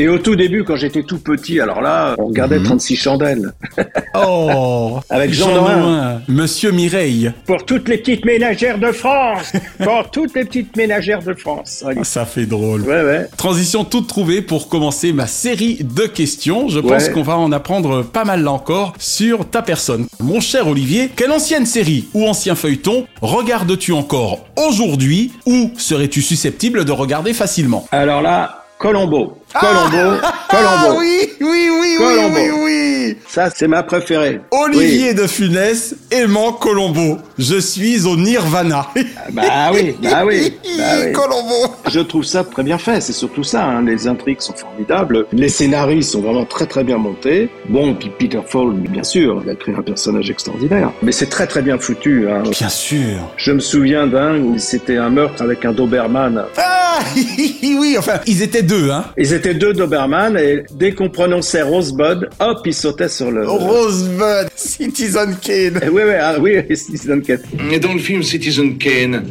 [0.00, 2.64] Et au tout début, quand j'étais tout petit, alors là, on regardait Mhm.
[2.66, 3.52] 36 chandelles.
[4.14, 6.22] Oh Avec Jean Noin.
[6.28, 7.32] Monsieur Mireille.
[7.46, 12.04] Pour toutes les petites ménagères de France Pour toutes les petites ménagères de France Ah,
[12.04, 12.82] Ça fait drôle.
[12.82, 13.26] Ouais, ouais.
[13.36, 16.68] Transition toute trouvée pour commencer ma série de questions.
[16.68, 17.12] Je pense Ouais.
[17.12, 20.06] qu'on va en apprendre pas mal là encore sur ta personne.
[20.20, 26.84] Mon cher Olivier, quelle ancienne série ou ancien feuilleton regardes-tu encore aujourd'hui ou serais-tu susceptible
[26.84, 27.86] de regarder facilement?
[27.92, 29.34] Alors là, Colombo.
[29.60, 31.00] Colombo, Ah Colombo.
[31.00, 32.34] oui, oui, oui, Colombo.
[32.36, 33.16] oui, oui, oui.
[33.26, 34.40] Ça, c'est ma préférée.
[34.50, 37.16] Olivier de Funès aimant Colombo.
[37.38, 38.88] Je suis au Nirvana.
[39.32, 41.12] Bah oui, bah oui, bah oui.
[41.12, 41.74] Colombo.
[41.90, 43.64] Je trouve ça très bien fait, c'est surtout ça.
[43.64, 43.82] hein.
[43.86, 47.48] Les intrigues sont formidables, les scénarios sont vraiment très très bien montés.
[47.70, 50.90] Bon, puis Peter Falk, bien sûr, il a créé un personnage extraordinaire.
[51.02, 52.28] Mais c'est très très bien foutu.
[52.30, 52.42] Hein.
[52.50, 53.32] Bien sûr.
[53.38, 56.44] Je me souviens d'un où c'était un meurtre avec un Doberman.
[56.58, 56.98] Ah,
[57.62, 59.04] oui, enfin, ils étaient deux, hein.
[59.16, 63.46] Ils étaient deux Doberman et dès qu'on prononçait Rosebud, hop, ils sautaient sur le...
[63.48, 65.80] Rosebud, Citizen Kane.
[65.82, 67.40] Eh Oui, oui, ah, oui, Citizen Kane.
[67.72, 69.24] Et dans le film Citizen Kane,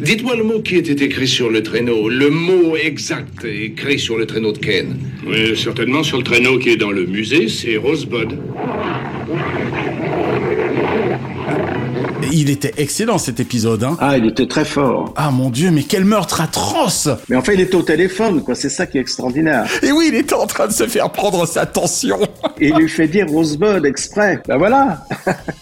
[0.00, 4.26] dites-moi le mot qui était écrit sur le traîneau, le mot exact écrit sur le
[4.26, 4.96] traîneau de Kane.
[5.26, 8.38] Oui, certainement sur le traîneau qui est dans le musée, c'est Rosebud.
[12.32, 13.96] Il était excellent cet épisode, hein.
[14.00, 15.12] Ah, il était très fort.
[15.16, 18.54] Ah mon dieu, mais quel meurtre atroce Mais enfin, il était au téléphone, quoi.
[18.54, 19.66] C'est ça qui est extraordinaire.
[19.82, 22.18] Et oui, il était en train de se faire prendre sa tension.
[22.60, 24.42] Et il lui fait dire Rosebud exprès.
[24.46, 25.04] Ben voilà.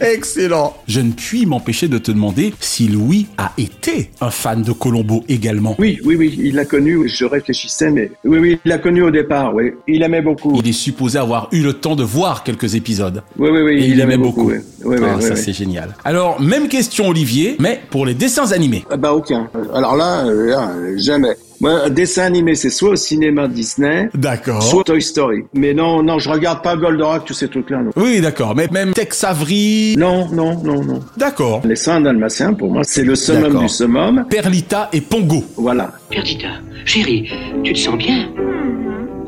[0.00, 0.76] Excellent.
[0.86, 5.24] Je ne puis m'empêcher de te demander si Louis a été un fan de Colombo
[5.28, 5.76] également.
[5.78, 7.08] Oui, oui, oui, il l'a connu.
[7.08, 9.54] Je réfléchissais, mais oui, oui, il l'a connu au départ.
[9.54, 10.52] Oui, il aimait beaucoup.
[10.56, 13.22] Il est supposé avoir eu le temps de voir quelques épisodes.
[13.38, 14.50] Oui, oui, oui, Et il, aimait beaucoup.
[14.50, 14.56] oui.
[14.84, 15.40] Oui, oui, Ah, oui, ça oui.
[15.42, 15.94] c'est génial.
[16.04, 18.84] Alors, même question Olivier, mais pour les dessins animés.
[18.90, 19.48] Ah bah aucun.
[19.72, 21.36] Alors là, là, euh, jamais.
[21.62, 24.62] Un dessin animé, c'est soit au cinéma Disney, D'accord.
[24.62, 25.44] soit Toy Story.
[25.54, 27.82] Mais non, non, je regarde pas Goldorak, tous ces trucs-là.
[27.82, 27.90] Non.
[27.96, 29.94] Oui, d'accord, mais même Tex Avery.
[29.98, 31.00] non, non, non, non.
[31.16, 31.62] D'accord.
[31.64, 33.60] Les seins dalmatiens, pour moi, c'est le summum D'accord.
[33.62, 34.26] du summum.
[34.28, 35.42] Perlita et Pongo.
[35.56, 35.92] Voilà.
[36.10, 36.48] Perdita,
[36.84, 37.30] chérie,
[37.62, 38.28] tu te sens bien?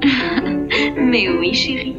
[0.98, 1.96] Mais oui, chérie.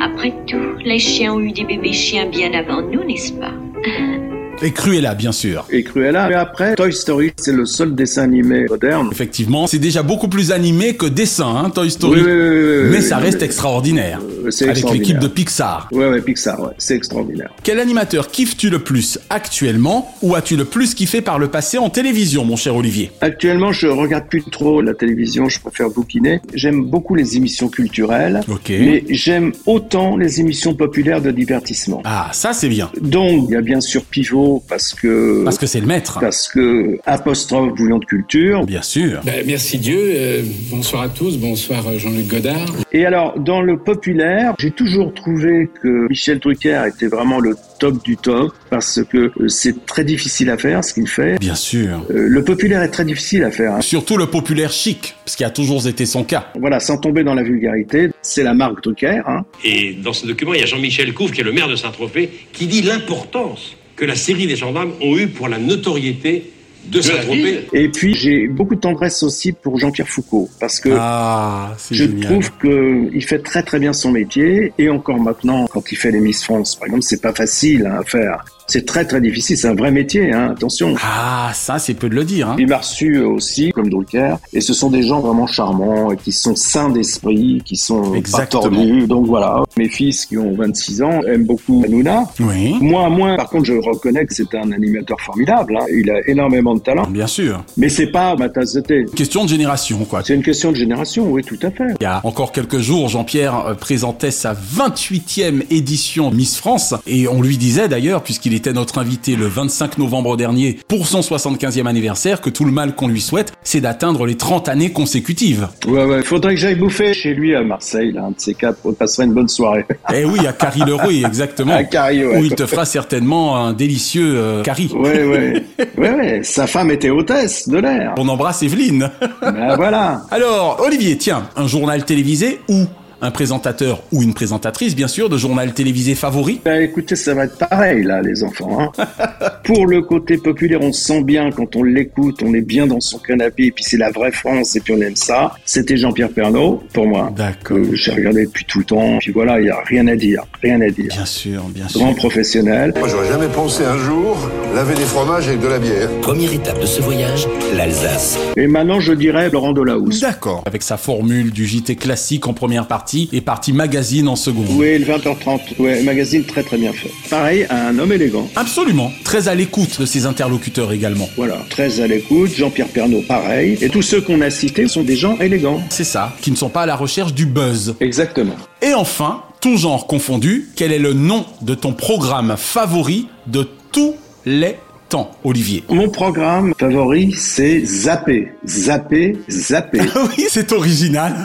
[0.00, 3.52] Après tout, les chiens ont eu des bébés chiens bien avant nous, n'est-ce pas?
[4.62, 5.66] Et Cruella, bien sûr.
[5.70, 6.28] Et Cruella.
[6.28, 9.08] Mais après, Toy Story, c'est le seul dessin animé moderne.
[9.10, 12.20] Effectivement, c'est déjà beaucoup plus animé que dessin, hein, Toy Story.
[12.20, 14.20] Oui, oui, oui, oui, oui, mais ça reste extraordinaire.
[14.50, 15.88] C'est Avec l'équipe de Pixar.
[15.92, 16.72] Ouais, ouais, Pixar, ouais.
[16.78, 17.50] C'est extraordinaire.
[17.62, 21.90] Quel animateur kiffes-tu le plus actuellement ou as-tu le plus kiffé par le passé en
[21.90, 23.10] télévision, mon cher Olivier?
[23.20, 26.40] Actuellement, je regarde plus trop la télévision, je préfère bouquiner.
[26.54, 28.68] J'aime beaucoup les émissions culturelles, Ok.
[28.70, 32.00] mais j'aime autant les émissions populaires de divertissement.
[32.04, 32.90] Ah, ça c'est bien.
[33.00, 36.18] Donc, il y a bien sûr Pivot parce que Parce que c'est le maître.
[36.20, 38.64] parce que apostrophe bouillon de culture.
[38.64, 39.20] Bien sûr.
[39.24, 39.98] Ben, merci Dieu.
[39.98, 41.36] euh, bonsoir à tous.
[41.38, 42.66] Bonsoir euh, Jean-Luc Godard.
[42.92, 48.02] Et alors, dans le populaire, j'ai toujours trouvé que Michel Drucker était vraiment le top
[48.04, 51.38] du top parce que euh, c'est très difficile à faire ce qu'il fait.
[51.38, 52.04] Bien sûr.
[52.10, 53.74] Euh, le populaire est très difficile à faire.
[53.74, 53.80] hein.
[53.80, 56.52] Surtout le populaire chic, ce qui a toujours été son cas.
[56.58, 59.20] Voilà, sans tomber dans la vulgarité, c'est la marque Drucker.
[59.26, 59.44] Hein.
[59.64, 62.30] Et dans ce document, il y a Jean-Michel Couve, qui est le maire de Saint-Tropez,
[62.52, 66.50] qui dit l'importance que la série des gendarmes ont eue pour la notoriété
[66.86, 71.74] De Saint-Tropez Et puis j'ai beaucoup de tendresse aussi pour Jean-Pierre Foucault parce que Ah,
[71.90, 72.30] je génial.
[72.32, 76.20] trouve qu'il fait très très bien son métier et encore maintenant quand il fait les
[76.20, 78.44] Miss France par exemple c'est pas facile hein, à faire.
[78.66, 80.94] C'est très très difficile, c'est un vrai métier, hein, attention.
[81.02, 82.48] Ah, ça, c'est peu de le dire.
[82.50, 82.56] Hein.
[82.58, 86.32] Il m'a reçu aussi, comme Drucker, et ce sont des gens vraiment charmants, et qui
[86.32, 88.62] sont sains d'esprit, qui sont Exactement.
[88.62, 89.06] pas tordus.
[89.06, 92.24] Donc voilà, mes fils qui ont 26 ans aiment beaucoup Hanouna.
[92.40, 92.74] Oui.
[92.80, 95.76] Moi, moi, par contre, je reconnais que c'est un animateur formidable.
[95.80, 95.84] hein.
[95.94, 97.06] Il a énormément de talent.
[97.10, 97.64] Bien sûr.
[97.76, 99.04] Mais c'est pas ma tasse de thé.
[99.14, 100.22] Question de génération, quoi.
[100.24, 101.94] C'est une question de génération, oui, tout à fait.
[102.00, 107.28] Il y a encore quelques jours, Jean-Pierre euh, présentait sa 28e édition Miss France et
[107.28, 111.86] on lui disait d'ailleurs, puisqu'il était notre invité le 25 novembre dernier pour son 75e
[111.86, 115.68] anniversaire, que tout le mal qu'on lui souhaite, c'est d'atteindre les 30 années consécutives.
[115.86, 116.22] Ouais, ouais.
[116.22, 118.78] Faudrait que j'aille bouffer chez lui à Marseille, là, un de ces quatre.
[118.84, 119.84] On passera une bonne soirée.
[120.14, 121.74] Eh oui, à Carrie Leroy, exactement.
[121.74, 122.38] À Carrie, ouais.
[122.38, 124.90] Où il te fera certainement un délicieux euh, Carrie.
[124.94, 125.64] Ouais, ouais.
[125.98, 126.40] ouais, ouais.
[126.42, 128.14] Sa femme était hôtesse de l'air.
[128.18, 129.10] On embrasse Evelyne.
[129.40, 130.22] Ben voilà.
[130.30, 132.86] Alors, Olivier, tiens, un journal télévisé ou
[133.22, 137.44] un présentateur ou une présentatrice, bien sûr, de journal télévisé favori Ben écoutez, ça va
[137.44, 138.92] être pareil là, les enfants.
[138.98, 139.06] Hein.
[139.64, 142.98] Pour le côté populaire, on se sent bien quand on l'écoute, on est bien dans
[142.98, 145.52] son canapé, et puis c'est la vraie France, et puis on aime ça.
[145.64, 147.32] C'était Jean-Pierre Pernaut, pour moi.
[147.36, 147.62] D'accord.
[147.62, 150.44] Que j'ai regardé depuis tout le temps, puis voilà, il y a rien à dire,
[150.60, 151.10] rien à dire.
[151.10, 152.00] Bien sûr, bien sûr.
[152.00, 152.92] Grand professionnel.
[152.98, 154.36] Moi, j'aurais jamais pensé un jour
[154.74, 156.10] laver des fromages avec de la bière.
[156.22, 158.36] Première étape de ce voyage, l'Alsace.
[158.56, 160.20] Et maintenant, je dirais Laurent Delahousse.
[160.20, 160.64] D'accord.
[160.66, 164.66] Avec sa formule du JT classique en première partie et partie magazine en seconde.
[164.70, 167.10] Oui, le 20h30, ouais, magazine très très bien fait.
[167.30, 168.48] Pareil, un homme élégant.
[168.56, 169.12] Absolument.
[169.24, 171.28] Très à l'écoute de ses interlocuteurs également.
[171.36, 172.54] Voilà, très à l'écoute.
[172.54, 173.78] Jean-Pierre Pernaut, pareil.
[173.80, 175.82] Et tous ceux qu'on a cités sont des gens élégants.
[175.90, 177.94] C'est ça, qui ne sont pas à la recherche du buzz.
[178.00, 178.56] Exactement.
[178.80, 184.14] Et enfin, tout genre confondu, quel est le nom de ton programme favori de tous
[184.44, 184.76] les
[185.12, 188.50] temps, Olivier Mon programme favori, c'est Zapper.
[188.64, 190.00] Zapper, Zapper.
[190.38, 191.44] oui, c'est original.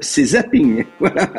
[0.00, 0.84] c'est zapping.
[0.98, 1.30] Voilà.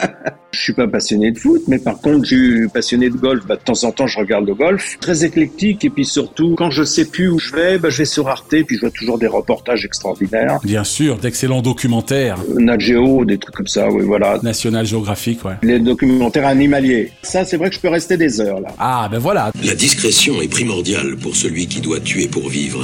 [0.57, 3.45] Je suis pas passionné de foot, mais par contre, je suis passionné de golf.
[3.45, 4.97] Bah, de temps en temps, je regarde le golf.
[4.99, 8.05] Très éclectique, et puis surtout, quand je sais plus où je vais, bah, je vais
[8.05, 10.59] sur Arte, puis je vois toujours des reportages extraordinaires.
[10.63, 12.37] Bien sûr, d'excellents documentaires.
[12.49, 14.39] Euh, Nat Geo, des trucs comme ça, oui, voilà.
[14.41, 15.53] National Geographic, ouais.
[15.61, 17.11] Les documentaires animaliers.
[17.21, 18.69] Ça, c'est vrai que je peux rester des heures, là.
[18.79, 19.51] Ah, ben voilà.
[19.63, 22.83] La discrétion est primordiale pour celui qui doit tuer pour vivre.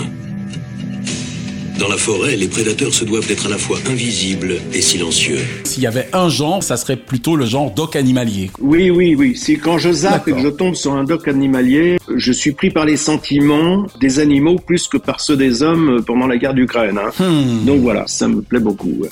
[1.83, 5.39] Dans la forêt, les prédateurs se doivent d'être à la fois invisibles et silencieux.
[5.65, 8.51] S'il y avait un genre, ça serait plutôt le genre doc animalier.
[8.61, 9.35] Oui, oui, oui.
[9.35, 12.71] Si quand je zappe et que je tombe sur un doc animalier, je suis pris
[12.71, 16.97] par les sentiments des animaux plus que par ceux des hommes pendant la guerre d'Ukraine.
[16.97, 17.11] Hein.
[17.21, 17.65] Hmm.
[17.65, 18.93] Donc voilà, ça me plaît beaucoup.
[18.99, 19.09] ouais.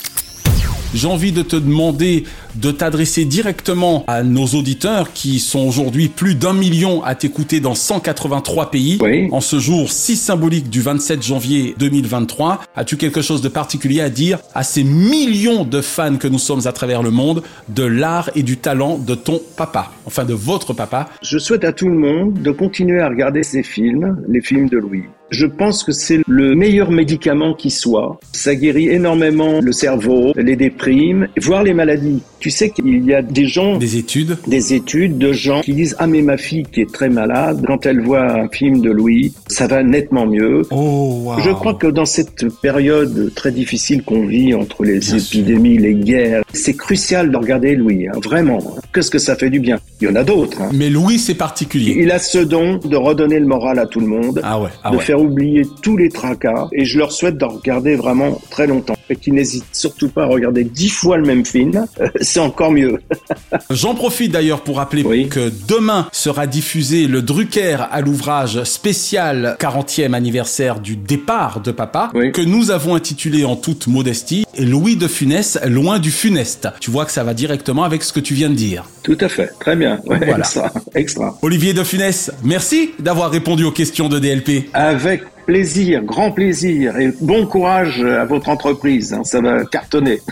[0.94, 6.34] J'ai envie de te demander de t'adresser directement à nos auditeurs qui sont aujourd'hui plus
[6.34, 8.98] d'un million à t'écouter dans 183 pays.
[9.00, 9.28] Oui.
[9.32, 14.10] En ce jour si symbolique du 27 janvier 2023, as-tu quelque chose de particulier à
[14.10, 18.30] dire à ces millions de fans que nous sommes à travers le monde de l'art
[18.34, 21.08] et du talent de ton papa, enfin de votre papa?
[21.22, 24.78] Je souhaite à tout le monde de continuer à regarder ces films, les films de
[24.78, 25.04] Louis.
[25.32, 28.20] Je pense que c'est le meilleur médicament qui soit.
[28.32, 32.22] Ça guérit énormément le cerveau, les déprimes, voire les maladies.
[32.42, 35.94] Tu sais qu'il y a des gens, Des études des études de gens qui disent
[36.00, 39.32] ah mais ma fille qui est très malade, quand elle voit un film de Louis,
[39.46, 40.62] ça va nettement mieux.
[40.72, 41.38] Oh, wow.
[41.38, 45.94] Je crois que dans cette période très difficile qu'on vit entre les Bien épidémies, les
[45.94, 48.58] guerres, c'est crucial de regarder Louis, hein, vraiment.
[48.92, 49.78] Qu'est-ce que ça fait du bien?
[50.00, 50.60] Il y en a d'autres.
[50.62, 50.70] hein.
[50.74, 51.94] Mais Louis, c'est particulier.
[52.00, 54.90] Il a ce don de redonner le moral à tout le monde, Ah ouais, ah
[54.90, 55.02] de ouais.
[55.04, 58.96] faire oublier tous les tracas, et je leur souhaite de regarder vraiment très longtemps.
[59.12, 62.70] Et qu'ils n'hésitent surtout pas à regarder dix fois le même film, euh, c'est encore
[62.72, 62.98] mieux.
[63.70, 65.28] J'en profite d'ailleurs pour rappeler Oui.
[65.28, 72.10] que demain sera diffusé le Drucker à l'ouvrage spécial 40e anniversaire du départ de papa,
[72.14, 72.32] Oui.
[72.32, 76.68] que nous avons intitulé en toute modestie Louis de Funès, loin du funeste.
[76.80, 78.84] Tu vois que ça va directement avec ce que tu viens de dire.
[79.02, 80.00] Tout à fait, très bien.
[80.06, 80.38] Ouais, Voilà.
[80.38, 81.38] extra, extra.
[81.42, 84.70] Olivier de Funès, merci d'avoir répondu aux questions de DLP.
[84.72, 90.20] Avec plaisir, grand plaisir, et bon courage à votre entreprise, hein, ça va cartonner.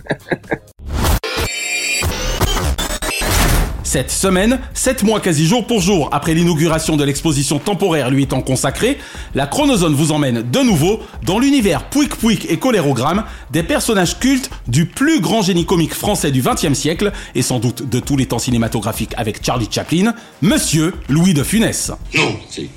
[3.90, 8.40] Cette semaine, 7 mois quasi jour pour jour après l'inauguration de l'exposition temporaire lui étant
[8.40, 8.98] consacrée,
[9.34, 14.48] la Chronozone vous emmène de nouveau dans l'univers Pouic Pouic et Colérogramme des personnages cultes
[14.68, 18.26] du plus grand génie comique français du XXe siècle et sans doute de tous les
[18.26, 21.90] temps cinématographiques avec Charlie Chaplin, Monsieur Louis de Funès.
[22.14, 22.68] Non, c'est...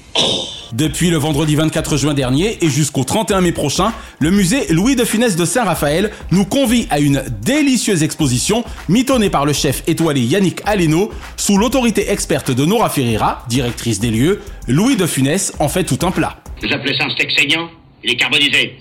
[0.73, 5.05] Depuis le vendredi 24 juin dernier et jusqu'au 31 mai prochain, le musée Louis de
[5.05, 10.61] Funès de Saint-Raphaël nous convie à une délicieuse exposition mitonnée par le chef étoilé Yannick
[10.65, 14.41] Aleno sous l'autorité experte de Nora Ferreira, directrice des lieux.
[14.67, 16.37] Louis de Funès en fait tout un plat.
[16.63, 17.69] Vous appelez ça un steak saignant
[18.03, 18.75] Il est carbonisé.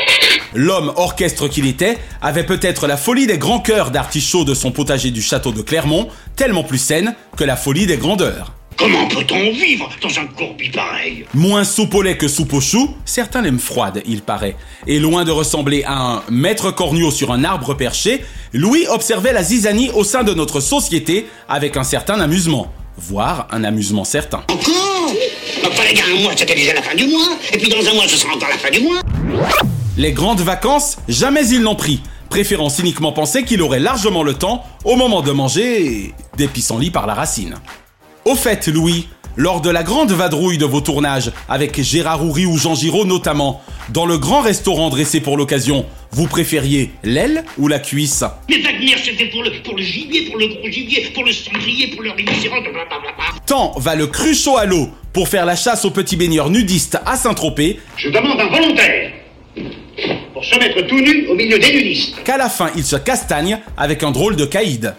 [0.54, 5.10] L'homme orchestre qu'il était avait peut-être la folie des grands cœurs d'artichaut de son potager
[5.10, 8.54] du château de Clermont, tellement plus saine que la folie des grandeurs.
[8.82, 11.24] Comment peut-on vivre dans un courbi pareil?
[11.34, 14.56] Moins soupe au lait que soupe au chou, certains l'aiment froide, il paraît.
[14.88, 19.44] Et loin de ressembler à un maître corneau sur un arbre perché, Louis observait la
[19.44, 24.42] zizanie au sein de notre société avec un certain amusement, voire un amusement certain.
[24.48, 25.12] Encore?
[25.64, 27.94] Enfin les gars, un mois c'était déjà la fin du mois, et puis dans un
[27.94, 29.00] mois ce sera encore la fin du mois.
[29.96, 34.64] Les grandes vacances, jamais il n'en prit, préférant cyniquement penser qu'il aurait largement le temps,
[34.84, 37.54] au moment de manger, des pissenlits par la racine.
[38.24, 42.56] Au fait, Louis, lors de la grande vadrouille de vos tournages, avec Gérard Houry ou
[42.56, 47.80] Jean Giraud notamment, dans le grand restaurant dressé pour l'occasion, vous préfériez l'aile ou la
[47.80, 48.22] cuisse?
[48.48, 51.88] Mais Wagner c'était pour le, pour le gibier, pour le gros gibier, pour le sanglier,
[51.88, 53.00] pour le rhinocéros, blablabla.
[53.44, 57.16] Tant va le cruchot à l'eau pour faire la chasse aux petits baigneurs nudistes à
[57.16, 59.10] Saint-Tropez Je demande un volontaire
[60.32, 62.22] pour se mettre tout nu au milieu des nudistes.
[62.22, 64.94] qu'à la fin il se castagne avec un drôle de caïd.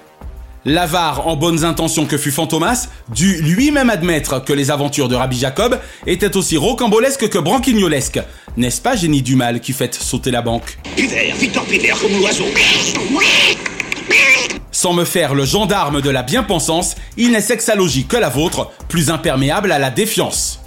[0.66, 5.38] L'avare en bonnes intentions que fut Fantomas dut lui-même admettre que les aventures de Rabbi
[5.38, 8.22] Jacob étaient aussi rocambolesques que branquignolesques.
[8.56, 10.78] N'est-ce pas génie du mal qui fait sauter la banque?
[10.96, 12.46] Pivert, Victor Pivert comme l'oiseau.
[14.72, 19.10] Sans me faire le gendarme de la bien-pensance, il n'est sexalogie que la vôtre, plus
[19.10, 20.62] imperméable à la défiance.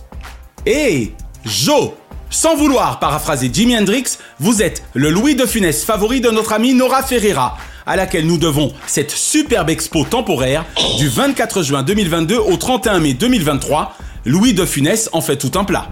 [0.67, 1.13] Et
[1.47, 1.93] Joe
[2.29, 6.75] Sans vouloir paraphraser Jimi Hendrix, vous êtes le Louis de Funès favori de notre ami
[6.75, 7.57] Nora Ferreira,
[7.87, 10.67] à laquelle nous devons cette superbe expo temporaire
[10.99, 13.97] du 24 juin 2022 au 31 mai 2023.
[14.25, 15.89] Louis de Funès en fait tout un plat.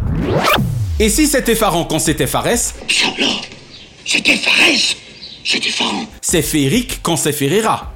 [0.99, 2.75] Et si c'est effarant quand c'est effarès,
[4.05, 4.97] C'est effarès
[5.45, 7.93] C'est effarant c'est féerique quand c'est Ferreira.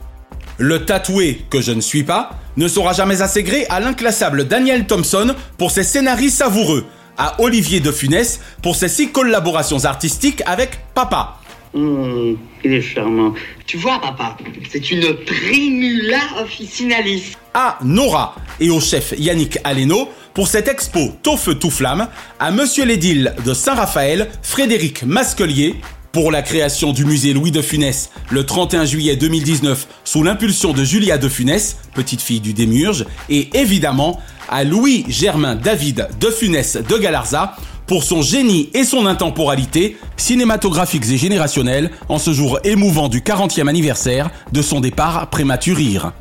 [0.58, 4.86] Le tatoué, que je ne suis pas, ne sera jamais assez gré à l'inclassable Daniel
[4.86, 10.78] Thompson pour ses scénarios savoureux, à Olivier de Funès pour ses six collaborations artistiques avec
[10.94, 11.38] Papa.
[11.74, 13.34] Hum, il est charmant.
[13.66, 14.36] Tu vois, papa,
[14.70, 17.34] c'est une primula officinalis.
[17.54, 22.50] à Nora et au chef Yannick Aleno pour cette expo Tout feu tout flamme, à
[22.50, 25.74] Monsieur l'édile de Saint-Raphaël, Frédéric Masquelier,
[26.12, 30.82] pour la création du musée Louis de Funès le 31 juillet 2019 sous l'impulsion de
[30.84, 36.76] Julia de Funès, petite fille du Démurge, et évidemment à Louis Germain David de Funès
[36.76, 37.56] de Galarza
[37.88, 43.66] pour son génie et son intemporalité cinématographiques et générationnels en ce jour émouvant du 40e
[43.66, 46.12] anniversaire de son départ prématurir.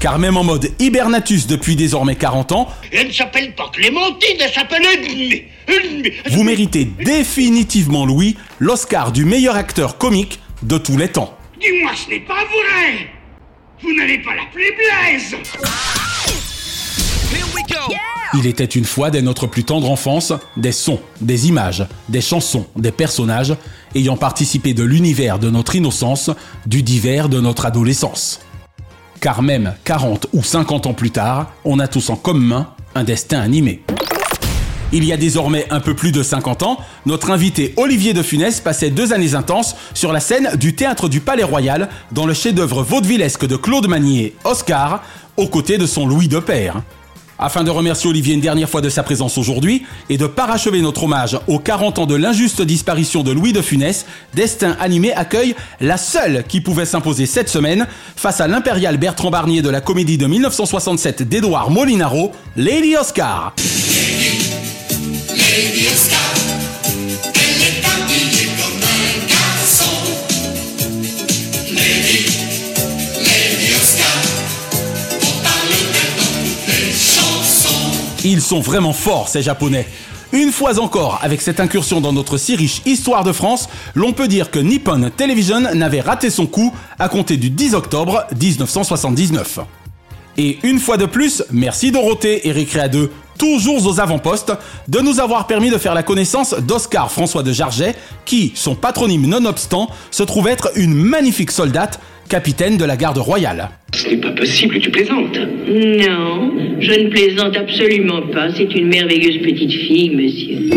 [0.00, 4.52] Car même en mode hibernatus depuis désormais 40 ans, Elle ne s'appelle pas Clémentine, elle
[4.52, 4.82] s'appelle
[6.30, 11.36] vous méritez définitivement, Louis, l'Oscar du meilleur acteur comique de tous les temps.
[11.60, 13.10] Dis-moi, ce n'est pas vrai.
[13.82, 15.36] Vous n'allez pas l'appeler Blaise
[18.34, 22.66] Il était une fois dès notre plus tendre enfance des sons, des images, des chansons,
[22.76, 23.54] des personnages
[23.94, 26.30] ayant participé de l'univers de notre innocence,
[26.66, 28.40] du divers de notre adolescence.
[29.20, 33.40] Car même 40 ou 50 ans plus tard, on a tous en commun un destin
[33.40, 33.82] animé.
[34.92, 38.60] Il y a désormais un peu plus de 50 ans, notre invité Olivier de Funès
[38.60, 42.82] passait deux années intenses sur la scène du théâtre du Palais Royal dans le chef-d'œuvre
[42.82, 45.02] vaudevillesque de Claude Magnier, Oscar,
[45.36, 46.82] aux côtés de son Louis de Père.
[47.38, 51.04] Afin de remercier Olivier une dernière fois de sa présence aujourd'hui et de parachever notre
[51.04, 55.98] hommage aux 40 ans de l'injuste disparition de Louis de Funès, Destin Animé accueille la
[55.98, 60.26] seule qui pouvait s'imposer cette semaine face à l'impérial Bertrand Barnier de la comédie de
[60.26, 63.54] 1967 d'Edouard Molinaro, Lady Oscar.
[65.30, 66.17] Lady Oscar,
[78.24, 79.86] Ils sont vraiment forts, ces Japonais.
[80.32, 84.28] Une fois encore, avec cette incursion dans notre si riche histoire de France, l'on peut
[84.28, 89.60] dire que Nippon Television n'avait raté son coup à compter du 10 octobre 1979.
[90.36, 94.52] Et une fois de plus, merci Dorothée et Récréa 2, toujours aux avant-postes,
[94.88, 99.26] de nous avoir permis de faire la connaissance d'Oscar François de Jarget, qui, son patronyme
[99.26, 103.70] nonobstant, se trouve être une magnifique soldate, capitaine de la garde royale.
[103.94, 105.36] Ce n'est pas possible, tu plaisantes.
[105.36, 108.52] Non, je ne plaisante absolument pas.
[108.54, 110.70] C'est une merveilleuse petite fille, monsieur.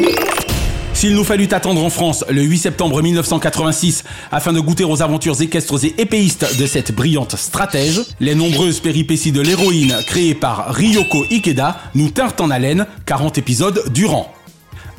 [0.94, 5.42] S'il nous fallut attendre en France le 8 septembre 1986 afin de goûter aux aventures
[5.42, 11.26] équestres et épéistes de cette brillante stratège, les nombreuses péripéties de l'héroïne créées par Ryoko
[11.32, 14.32] Ikeda nous tinrent en haleine 40 épisodes durant.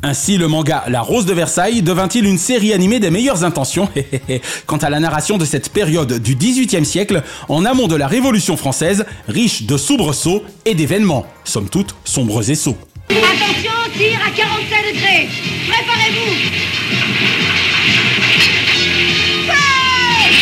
[0.04, 3.88] Ainsi, le manga La Rose de Versailles devint-il une série animée des meilleures intentions?
[4.66, 8.56] Quant à la narration de cette période du XVIIIe siècle en amont de la Révolution
[8.56, 12.76] française, riche de soubresauts et d'événements, somme toute sombres et sots.
[13.10, 15.28] Attention, tir à 47 degrés.
[15.68, 16.62] Préparez-vous.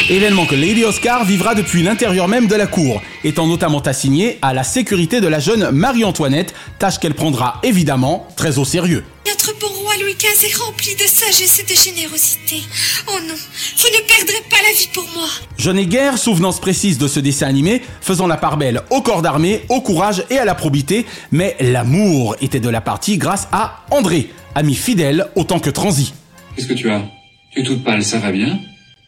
[0.09, 4.55] Événement que Lady Oscar vivra depuis l'intérieur même de la cour, étant notamment assignée à
[4.55, 9.05] la sécurité de la jeune Marie-Antoinette, tâche qu'elle prendra évidemment très au sérieux.
[9.47, 12.63] Notre bon roi Louis XV est rempli de sagesse et de générosité.
[13.09, 15.29] Oh non, vous ne perdrez pas la vie pour moi.
[15.57, 19.23] Je n'ai guère souvenance précise de ce dessin animé, faisant la part belle au corps
[19.23, 23.87] d'armée, au courage et à la probité, mais l'amour était de la partie grâce à
[23.91, 26.13] André, ami fidèle autant que transi.
[26.55, 27.03] Qu'est-ce que tu as?
[27.51, 28.61] Tu es toute pâle, ça va bien?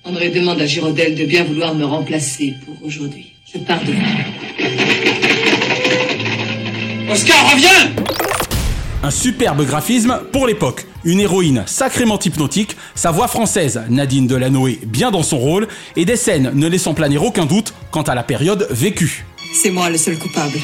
[0.05, 3.35] André demande à Girondel de bien vouloir me remplacer pour aujourd'hui.
[3.53, 3.93] Je pars de
[7.11, 8.32] Oscar, reviens
[9.05, 10.87] Un superbe graphisme pour l'époque.
[11.05, 16.15] Une héroïne sacrément hypnotique, sa voix française, Nadine Delanoë, bien dans son rôle, et des
[16.15, 19.27] scènes ne laissant planer aucun doute quant à la période vécue.
[19.53, 20.59] C'est moi le seul coupable.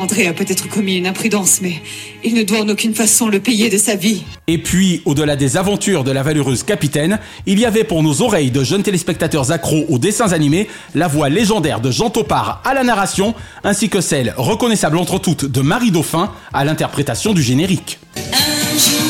[0.00, 1.74] André a peut-être commis une imprudence, mais
[2.24, 4.22] il ne doit en aucune façon le payer de sa vie.
[4.46, 8.50] Et puis, au-delà des aventures de la valeureuse capitaine, il y avait pour nos oreilles
[8.50, 12.82] de jeunes téléspectateurs accros aux dessins animés la voix légendaire de Jean Topard à la
[12.82, 17.98] narration, ainsi que celle, reconnaissable entre toutes, de Marie Dauphin à l'interprétation du générique.
[18.16, 19.09] Un jour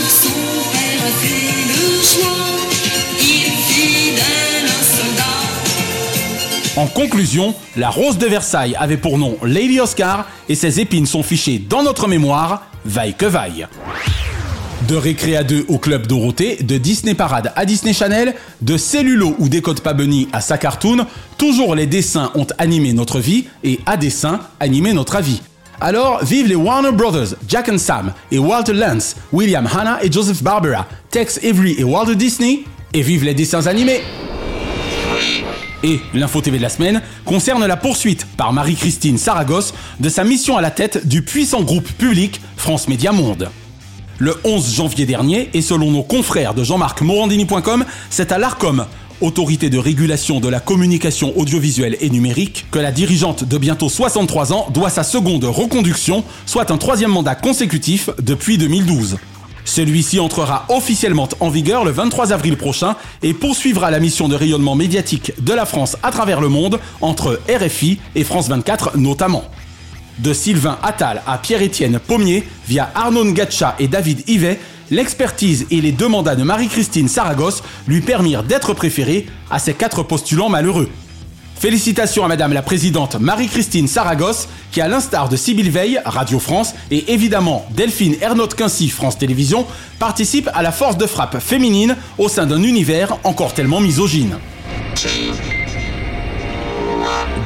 [6.81, 11.22] En conclusion, la Rose de Versailles avait pour nom Lady Oscar et ses épines sont
[11.22, 13.66] fichées dans notre mémoire, vaille que vaille.
[14.89, 19.35] De Récré à 2 au Club Dorothée, de Disney Parade à Disney Channel, de Cellulo
[19.39, 21.05] ou Décode pas Bunny à sa cartoon,
[21.37, 25.43] toujours les dessins ont animé notre vie et à dessin animé notre avis.
[25.83, 30.43] Alors, vive les Warner Brothers, Jack and Sam et Walter Lance, William Hanna et Joseph
[30.43, 32.61] Barbera, Tex Avery et Walter Disney,
[32.95, 34.01] et vive les dessins animés!
[35.83, 40.57] Et l'info TV de la semaine concerne la poursuite par Marie-Christine Saragosse de sa mission
[40.57, 43.49] à la tête du puissant groupe public France Média Monde.
[44.18, 48.85] Le 11 janvier dernier, et selon nos confrères de Jean-Marc Morandini.com, c'est à l'ARCOM,
[49.22, 54.53] autorité de régulation de la communication audiovisuelle et numérique, que la dirigeante de bientôt 63
[54.53, 59.16] ans doit sa seconde reconduction, soit un troisième mandat consécutif depuis 2012.
[59.70, 64.74] Celui-ci entrera officiellement en vigueur le 23 avril prochain et poursuivra la mission de rayonnement
[64.74, 69.44] médiatique de la France à travers le monde entre RFI et France 24 notamment.
[70.18, 74.58] De Sylvain Attal à Pierre-Étienne Pommier via Arnaud Ngacha et David Yvet,
[74.90, 80.02] l'expertise et les deux mandats de Marie-Christine Saragosse lui permirent d'être préférée à ces quatre
[80.02, 80.90] postulants malheureux.
[81.61, 86.72] Félicitations à Madame la Présidente Marie-Christine Saragosse, qui à l'instar de Sybille Veil, Radio France,
[86.90, 89.66] et évidemment Delphine Ernotte-Quincy, France Télévisions,
[89.98, 94.38] participe à la force de frappe féminine au sein d'un univers encore tellement misogyne.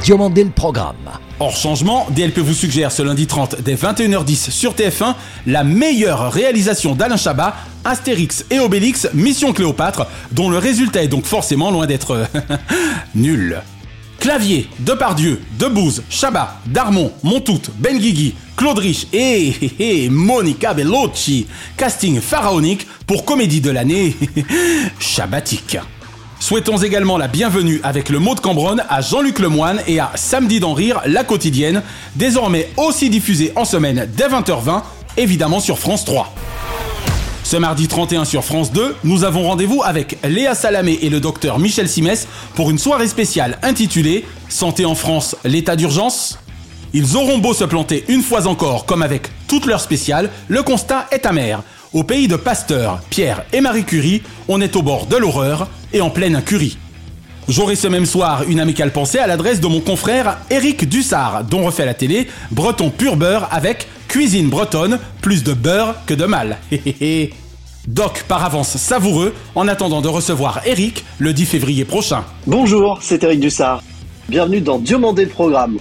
[0.01, 0.95] Diomandé le programme.
[1.41, 6.95] Hors changement, DLP vous suggère ce lundi 30 dès 21h10 sur TF1 la meilleure réalisation
[6.95, 7.53] d'Alain Chabat,
[7.83, 12.25] Astérix et Obélix, Mission Cléopâtre, dont le résultat est donc forcément loin d'être euh,
[13.15, 13.61] nul.
[14.19, 21.47] Clavier, Depardieu, Debouze, Chabat, Darmon, Montout, Benguigui, Claude Rich et, Monica Bellucci.
[21.77, 24.15] Casting pharaonique pour comédie de l'année
[24.99, 25.77] Chabatique.
[26.39, 30.59] Souhaitons également la bienvenue avec le mot de Cambronne à Jean-Luc Lemoine et à Samedi
[30.59, 31.81] d'en rire, la quotidienne,
[32.15, 34.83] désormais aussi diffusée en semaine dès 20h20,
[35.17, 36.33] évidemment sur France 3.
[37.45, 41.59] Ce mardi 31 sur France 2, nous avons rendez-vous avec Léa Salamé et le docteur
[41.59, 46.39] Michel Simès pour une soirée spéciale intitulée Santé en France, l'état d'urgence
[46.93, 51.05] Ils auront beau se planter une fois encore, comme avec toutes leurs spéciales, le constat
[51.11, 51.61] est amer.
[51.93, 56.01] Au pays de Pasteur, Pierre et Marie Curie, on est au bord de l'horreur et
[56.01, 56.79] en pleine incurie.
[57.47, 61.63] J'aurai ce même soir une amicale pensée à l'adresse de mon confrère Éric Dussard, dont
[61.63, 66.57] refait la télé Breton pur beurre avec cuisine bretonne, plus de beurre que de mal.
[67.87, 72.23] Doc par avance savoureux en attendant de recevoir Eric le 10 février prochain.
[72.47, 73.83] Bonjour, c'est Eric Dussard.
[74.27, 75.77] Bienvenue dans Diomandé le programme.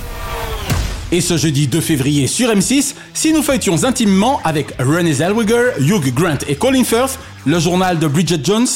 [1.13, 6.13] Et ce jeudi 2 février sur M6, si nous feuilletions intimement avec Renée Zellweger, Hugh
[6.13, 8.67] Grant et Colin Firth, le journal de Bridget Jones,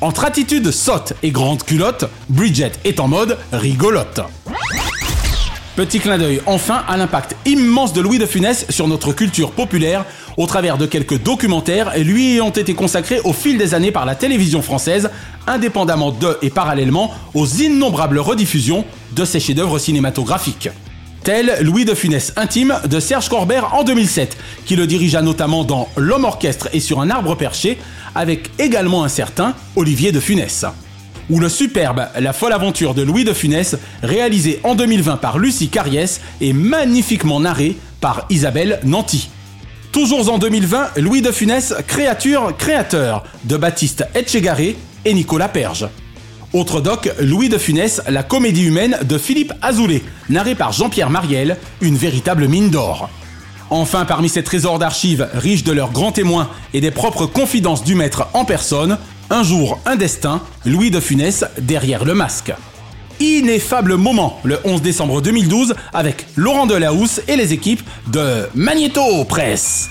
[0.00, 4.20] entre attitude sotte et grande culotte, Bridget est en mode rigolote.
[5.74, 10.04] Petit clin d'œil enfin à l'impact immense de Louis de Funès sur notre culture populaire
[10.38, 14.14] au travers de quelques documentaires lui ayant été consacrés au fil des années par la
[14.14, 15.10] télévision française,
[15.46, 20.70] indépendamment de et parallèlement aux innombrables rediffusions de ses chefs-d'œuvre cinématographiques.
[21.26, 25.88] Tel Louis de Funès intime de Serge Corbert en 2007, qui le dirigea notamment dans
[25.96, 27.78] L'homme orchestre et sur un arbre perché,
[28.14, 30.64] avec également un certain Olivier de Funès
[31.28, 33.74] ou le superbe La folle aventure de Louis de Funès,
[34.04, 39.28] réalisé en 2020 par Lucie Carriès et magnifiquement narré par Isabelle Nanty.
[39.90, 45.88] Toujours en 2020, Louis de Funès, créature, créateur de Baptiste Etchegaré et Nicolas Perge.
[46.56, 51.58] Autre doc, Louis de Funès, la comédie humaine de Philippe Azoulay, narré par Jean-Pierre Mariel,
[51.82, 53.10] une véritable mine d'or.
[53.68, 57.94] Enfin, parmi ces trésors d'archives riches de leurs grands témoins et des propres confidences du
[57.94, 58.96] maître en personne,
[59.28, 62.54] un jour, un destin, Louis de Funès derrière le masque.
[63.20, 69.90] Ineffable moment le 11 décembre 2012 avec Laurent Delahousse et les équipes de Magneto Presse.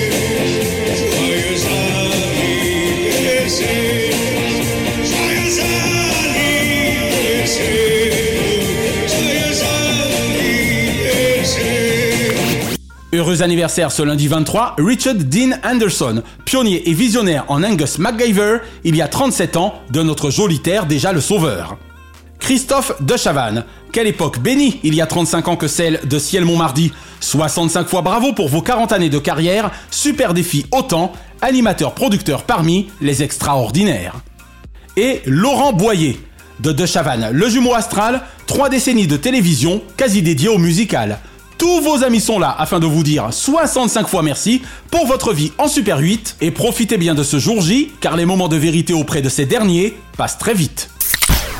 [13.13, 18.95] Heureux anniversaire ce lundi 23, Richard Dean Anderson, pionnier et visionnaire en Angus MacGyver, il
[18.95, 21.77] y a 37 ans, de notre jolie terre déjà le sauveur.
[22.39, 26.45] Christophe de Chavannes, quelle époque bénie il y a 35 ans que celle de Ciel
[26.45, 26.93] Montmardi.
[27.19, 32.87] 65 fois bravo pour vos 40 années de carrière, super défi autant, animateur producteur parmi
[33.01, 34.15] les extraordinaires.
[34.95, 36.17] Et Laurent Boyer,
[36.61, 41.19] de De Chavannes, le jumeau astral, trois décennies de télévision quasi dédiées au musical.
[41.61, 45.51] Tous vos amis sont là afin de vous dire 65 fois merci pour votre vie
[45.59, 48.93] en Super 8 et profitez bien de ce jour J car les moments de vérité
[48.93, 50.89] auprès de ces derniers passent très vite.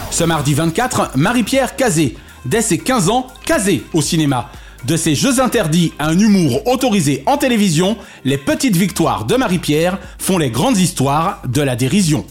[0.10, 4.50] Ce mardi 24, Marie-Pierre Cazé, dès ses 15 ans, Cazé au cinéma.
[4.86, 7.96] De ses jeux interdits à un humour autorisé en télévision,
[8.26, 12.26] les petites victoires de Marie-Pierre font les grandes histoires de la dérision.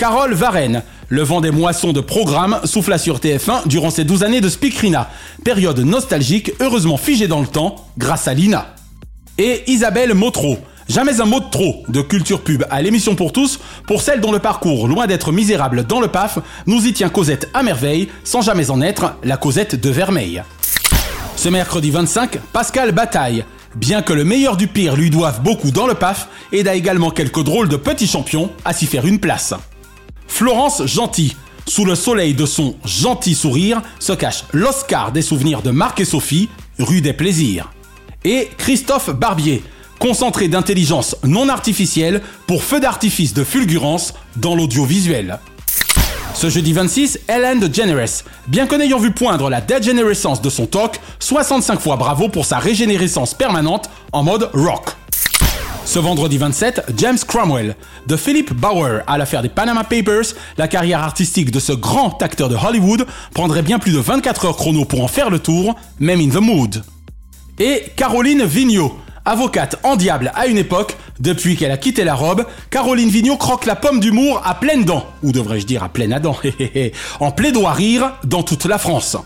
[0.00, 4.40] Carole Varenne, le vent des moissons de programmes souffla sur TF1 durant ces 12 années
[4.40, 5.10] de Speakrina,
[5.44, 8.74] période nostalgique heureusement figée dans le temps grâce à Lina.
[9.36, 10.56] Et Isabelle Motro,
[10.88, 14.32] jamais un mot de trop de culture pub à l'émission pour tous, pour celle dont
[14.32, 18.40] le parcours, loin d'être misérable dans le PAF, nous y tient Cosette à merveille, sans
[18.40, 20.42] jamais en être la Cosette de Vermeil.
[21.36, 23.44] Ce mercredi 25, Pascal Bataille,
[23.74, 27.44] bien que le meilleur du pire lui doive beaucoup dans le PAF, aida également quelques
[27.44, 29.52] drôles de petits champions à s'y faire une place.
[30.30, 31.36] Florence Gentil.
[31.66, 36.06] Sous le soleil de son gentil sourire se cache l'Oscar des souvenirs de Marc et
[36.06, 37.70] Sophie, rue des plaisirs.
[38.24, 39.62] Et Christophe Barbier,
[39.98, 45.38] concentré d'intelligence non artificielle pour feu d'artifice de fulgurance dans l'audiovisuel.
[46.32, 50.98] Ce jeudi 26, Ellen DeGeneres, bien que n'ayant vu poindre la dégénérescence de son talk,
[51.18, 54.86] 65 fois bravo pour sa régénérescence permanente en mode rock.
[55.90, 57.74] Ce vendredi 27, James Cromwell.
[58.06, 62.48] De Philip Bauer à l'affaire des Panama Papers, la carrière artistique de ce grand acteur
[62.48, 66.20] de Hollywood prendrait bien plus de 24 heures chrono pour en faire le tour, même
[66.20, 66.84] in the mood.
[67.58, 68.96] Et Caroline Vigneault.
[69.24, 73.66] Avocate en diable à une époque, depuis qu'elle a quitté la robe, Caroline Vigneault croque
[73.66, 76.38] la pomme d'humour à pleines dents, ou devrais-je dire à pleine dents,
[77.18, 79.16] en plaidoirie dans toute la France.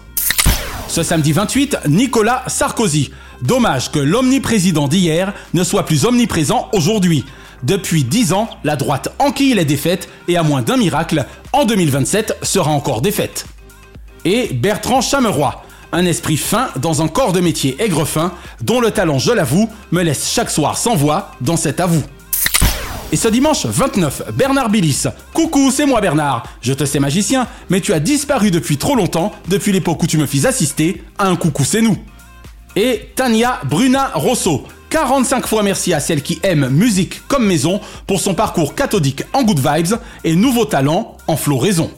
[0.89, 3.11] Ce samedi 28, Nicolas Sarkozy.
[3.43, 7.25] Dommage que l'omniprésident d'hier ne soit plus omniprésent aujourd'hui.
[7.63, 12.39] Depuis 10 ans, la droite enquille les défaites et à moins d'un miracle, en 2027
[12.43, 13.47] sera encore défaite.
[14.25, 15.63] Et Bertrand Chameroy,
[15.93, 20.03] un esprit fin dans un corps de métier aigrefin, dont le talent, je l'avoue, me
[20.03, 22.03] laisse chaque soir sans voix dans cet avou.
[23.13, 25.05] Et ce dimanche 29, Bernard Billis.
[25.33, 26.49] Coucou, c'est moi Bernard.
[26.61, 30.19] Je te sais magicien, mais tu as disparu depuis trop longtemps, depuis l'époque où tu
[30.19, 31.97] me fis assister à un coucou, c'est nous.
[32.77, 34.65] Et Tania Bruna Rosso.
[34.91, 39.43] 45 fois merci à celle qui aime musique comme maison pour son parcours cathodique en
[39.43, 41.91] good vibes et nouveau talent en floraison.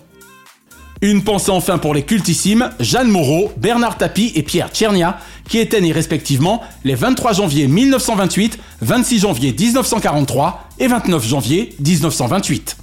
[1.03, 5.81] Une pensée enfin pour les cultissimes Jeanne Moreau, Bernard Tapie et Pierre Tchernia, qui étaient
[5.81, 12.77] nés respectivement les 23 janvier 1928, 26 janvier 1943 et 29 janvier 1928.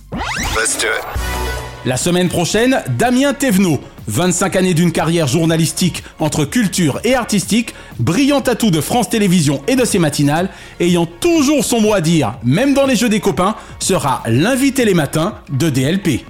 [1.85, 8.41] La semaine prochaine, Damien Thévenot, 25 années d'une carrière journalistique entre culture et artistique, brillant
[8.41, 10.49] atout de France Télévisions et de ses matinales,
[10.79, 14.93] ayant toujours son mot à dire, même dans les jeux des copains, sera l'invité les
[14.93, 16.25] matins de DLP.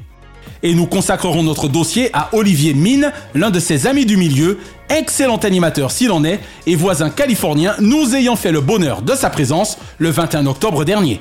[0.62, 4.60] Et nous consacrerons notre dossier à Olivier Mine, l'un de ses amis du milieu,
[4.90, 9.30] excellent animateur s'il en est, et voisin californien, nous ayant fait le bonheur de sa
[9.30, 11.20] présence le 21 octobre dernier.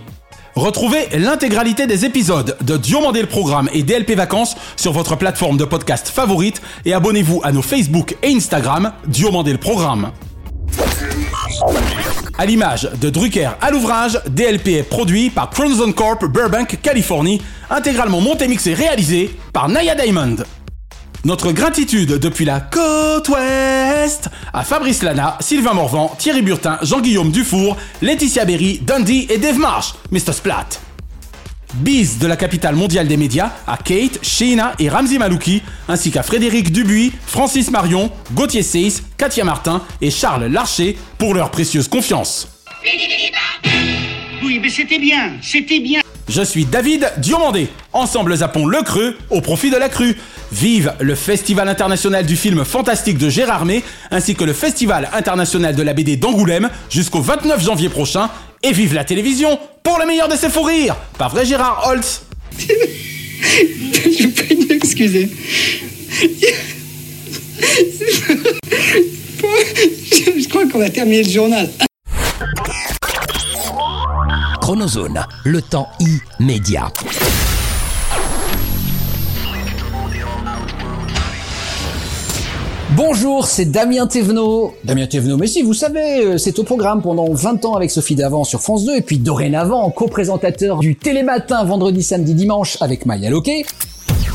[0.55, 5.65] Retrouvez l'intégralité des épisodes de Diomandé le Programme et DLP Vacances sur votre plateforme de
[5.65, 10.13] podcast favorite et abonnez-vous à nos Facebook et Instagram Diomandé le Programme.
[12.37, 17.41] À l'image de Drucker à l'ouvrage, DLP est produit par Chronozone Corp Burbank, Californie,
[17.71, 20.37] intégralement monté, mixé, réalisé par Naya Diamond.
[21.25, 27.77] Notre gratitude depuis la côte ouest à Fabrice Lana, Sylvain Morvan, Thierry Burtin, Jean-Guillaume Dufour,
[28.01, 30.33] Laetitia Berry, Dundee et Dave Marsh, Mr.
[30.33, 30.67] Splat.
[31.75, 36.25] Bise de la capitale mondiale des médias à Kate, Sheena et Ramzi Malouki, ainsi qu'à
[36.25, 42.49] Frédéric Dubuis, Francis Marion, Gauthier Seyss, Katia Martin et Charles Larcher pour leur précieuse confiance.
[44.43, 46.02] Oui, mais c'était bien, c'était bien.
[46.35, 47.69] Je suis David Diomandé.
[47.93, 50.17] Ensemble zappons le creux au profit de la crue.
[50.51, 55.77] Vive le Festival international du film fantastique de Gérard May, ainsi que le Festival international
[55.77, 58.31] de la BD d'Angoulême jusqu'au 29 janvier prochain.
[58.63, 60.97] Et vive la télévision pour le meilleur de ses fous rires.
[61.19, 62.23] Pas vrai Gérard Holtz?
[62.59, 62.65] Je
[64.73, 65.29] m'excuser.
[66.09, 66.47] Je,
[70.41, 71.69] je crois qu'on va terminer le journal.
[74.63, 75.89] Chronozone, le temps
[76.39, 76.93] immédiat.
[82.95, 84.73] Bonjour, c'est Damien Thévenot.
[84.85, 88.15] Damien Thévenot, mais si, vous savez, euh, c'est au programme pendant 20 ans avec Sophie
[88.15, 93.31] Davant sur France 2 et puis dorénavant co-présentateur du Télématin vendredi, samedi, dimanche avec Maya
[93.31, 93.65] Loquet.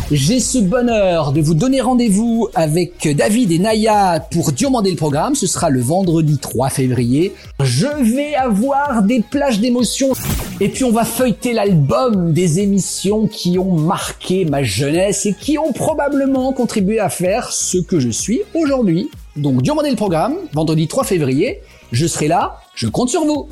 [0.10, 5.36] J'ai ce bonheur de vous donner rendez-vous avec David et Naya pour Diomandé le programme.
[5.36, 7.34] Ce sera le vendredi 3 février.
[7.62, 10.14] Je vais avoir des plages d'émotions.
[10.62, 15.58] Et puis on va feuilleter l'album des émissions qui ont marqué ma jeunesse et qui
[15.58, 19.10] ont probablement contribué à faire ce que je suis aujourd'hui.
[19.36, 21.60] Donc Diomandé le programme, vendredi 3 février.
[21.92, 23.50] Je serai là, je compte sur vous.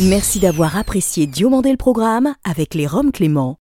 [0.00, 3.58] Merci d'avoir apprécié Diomandé le programme avec les Roms Clément.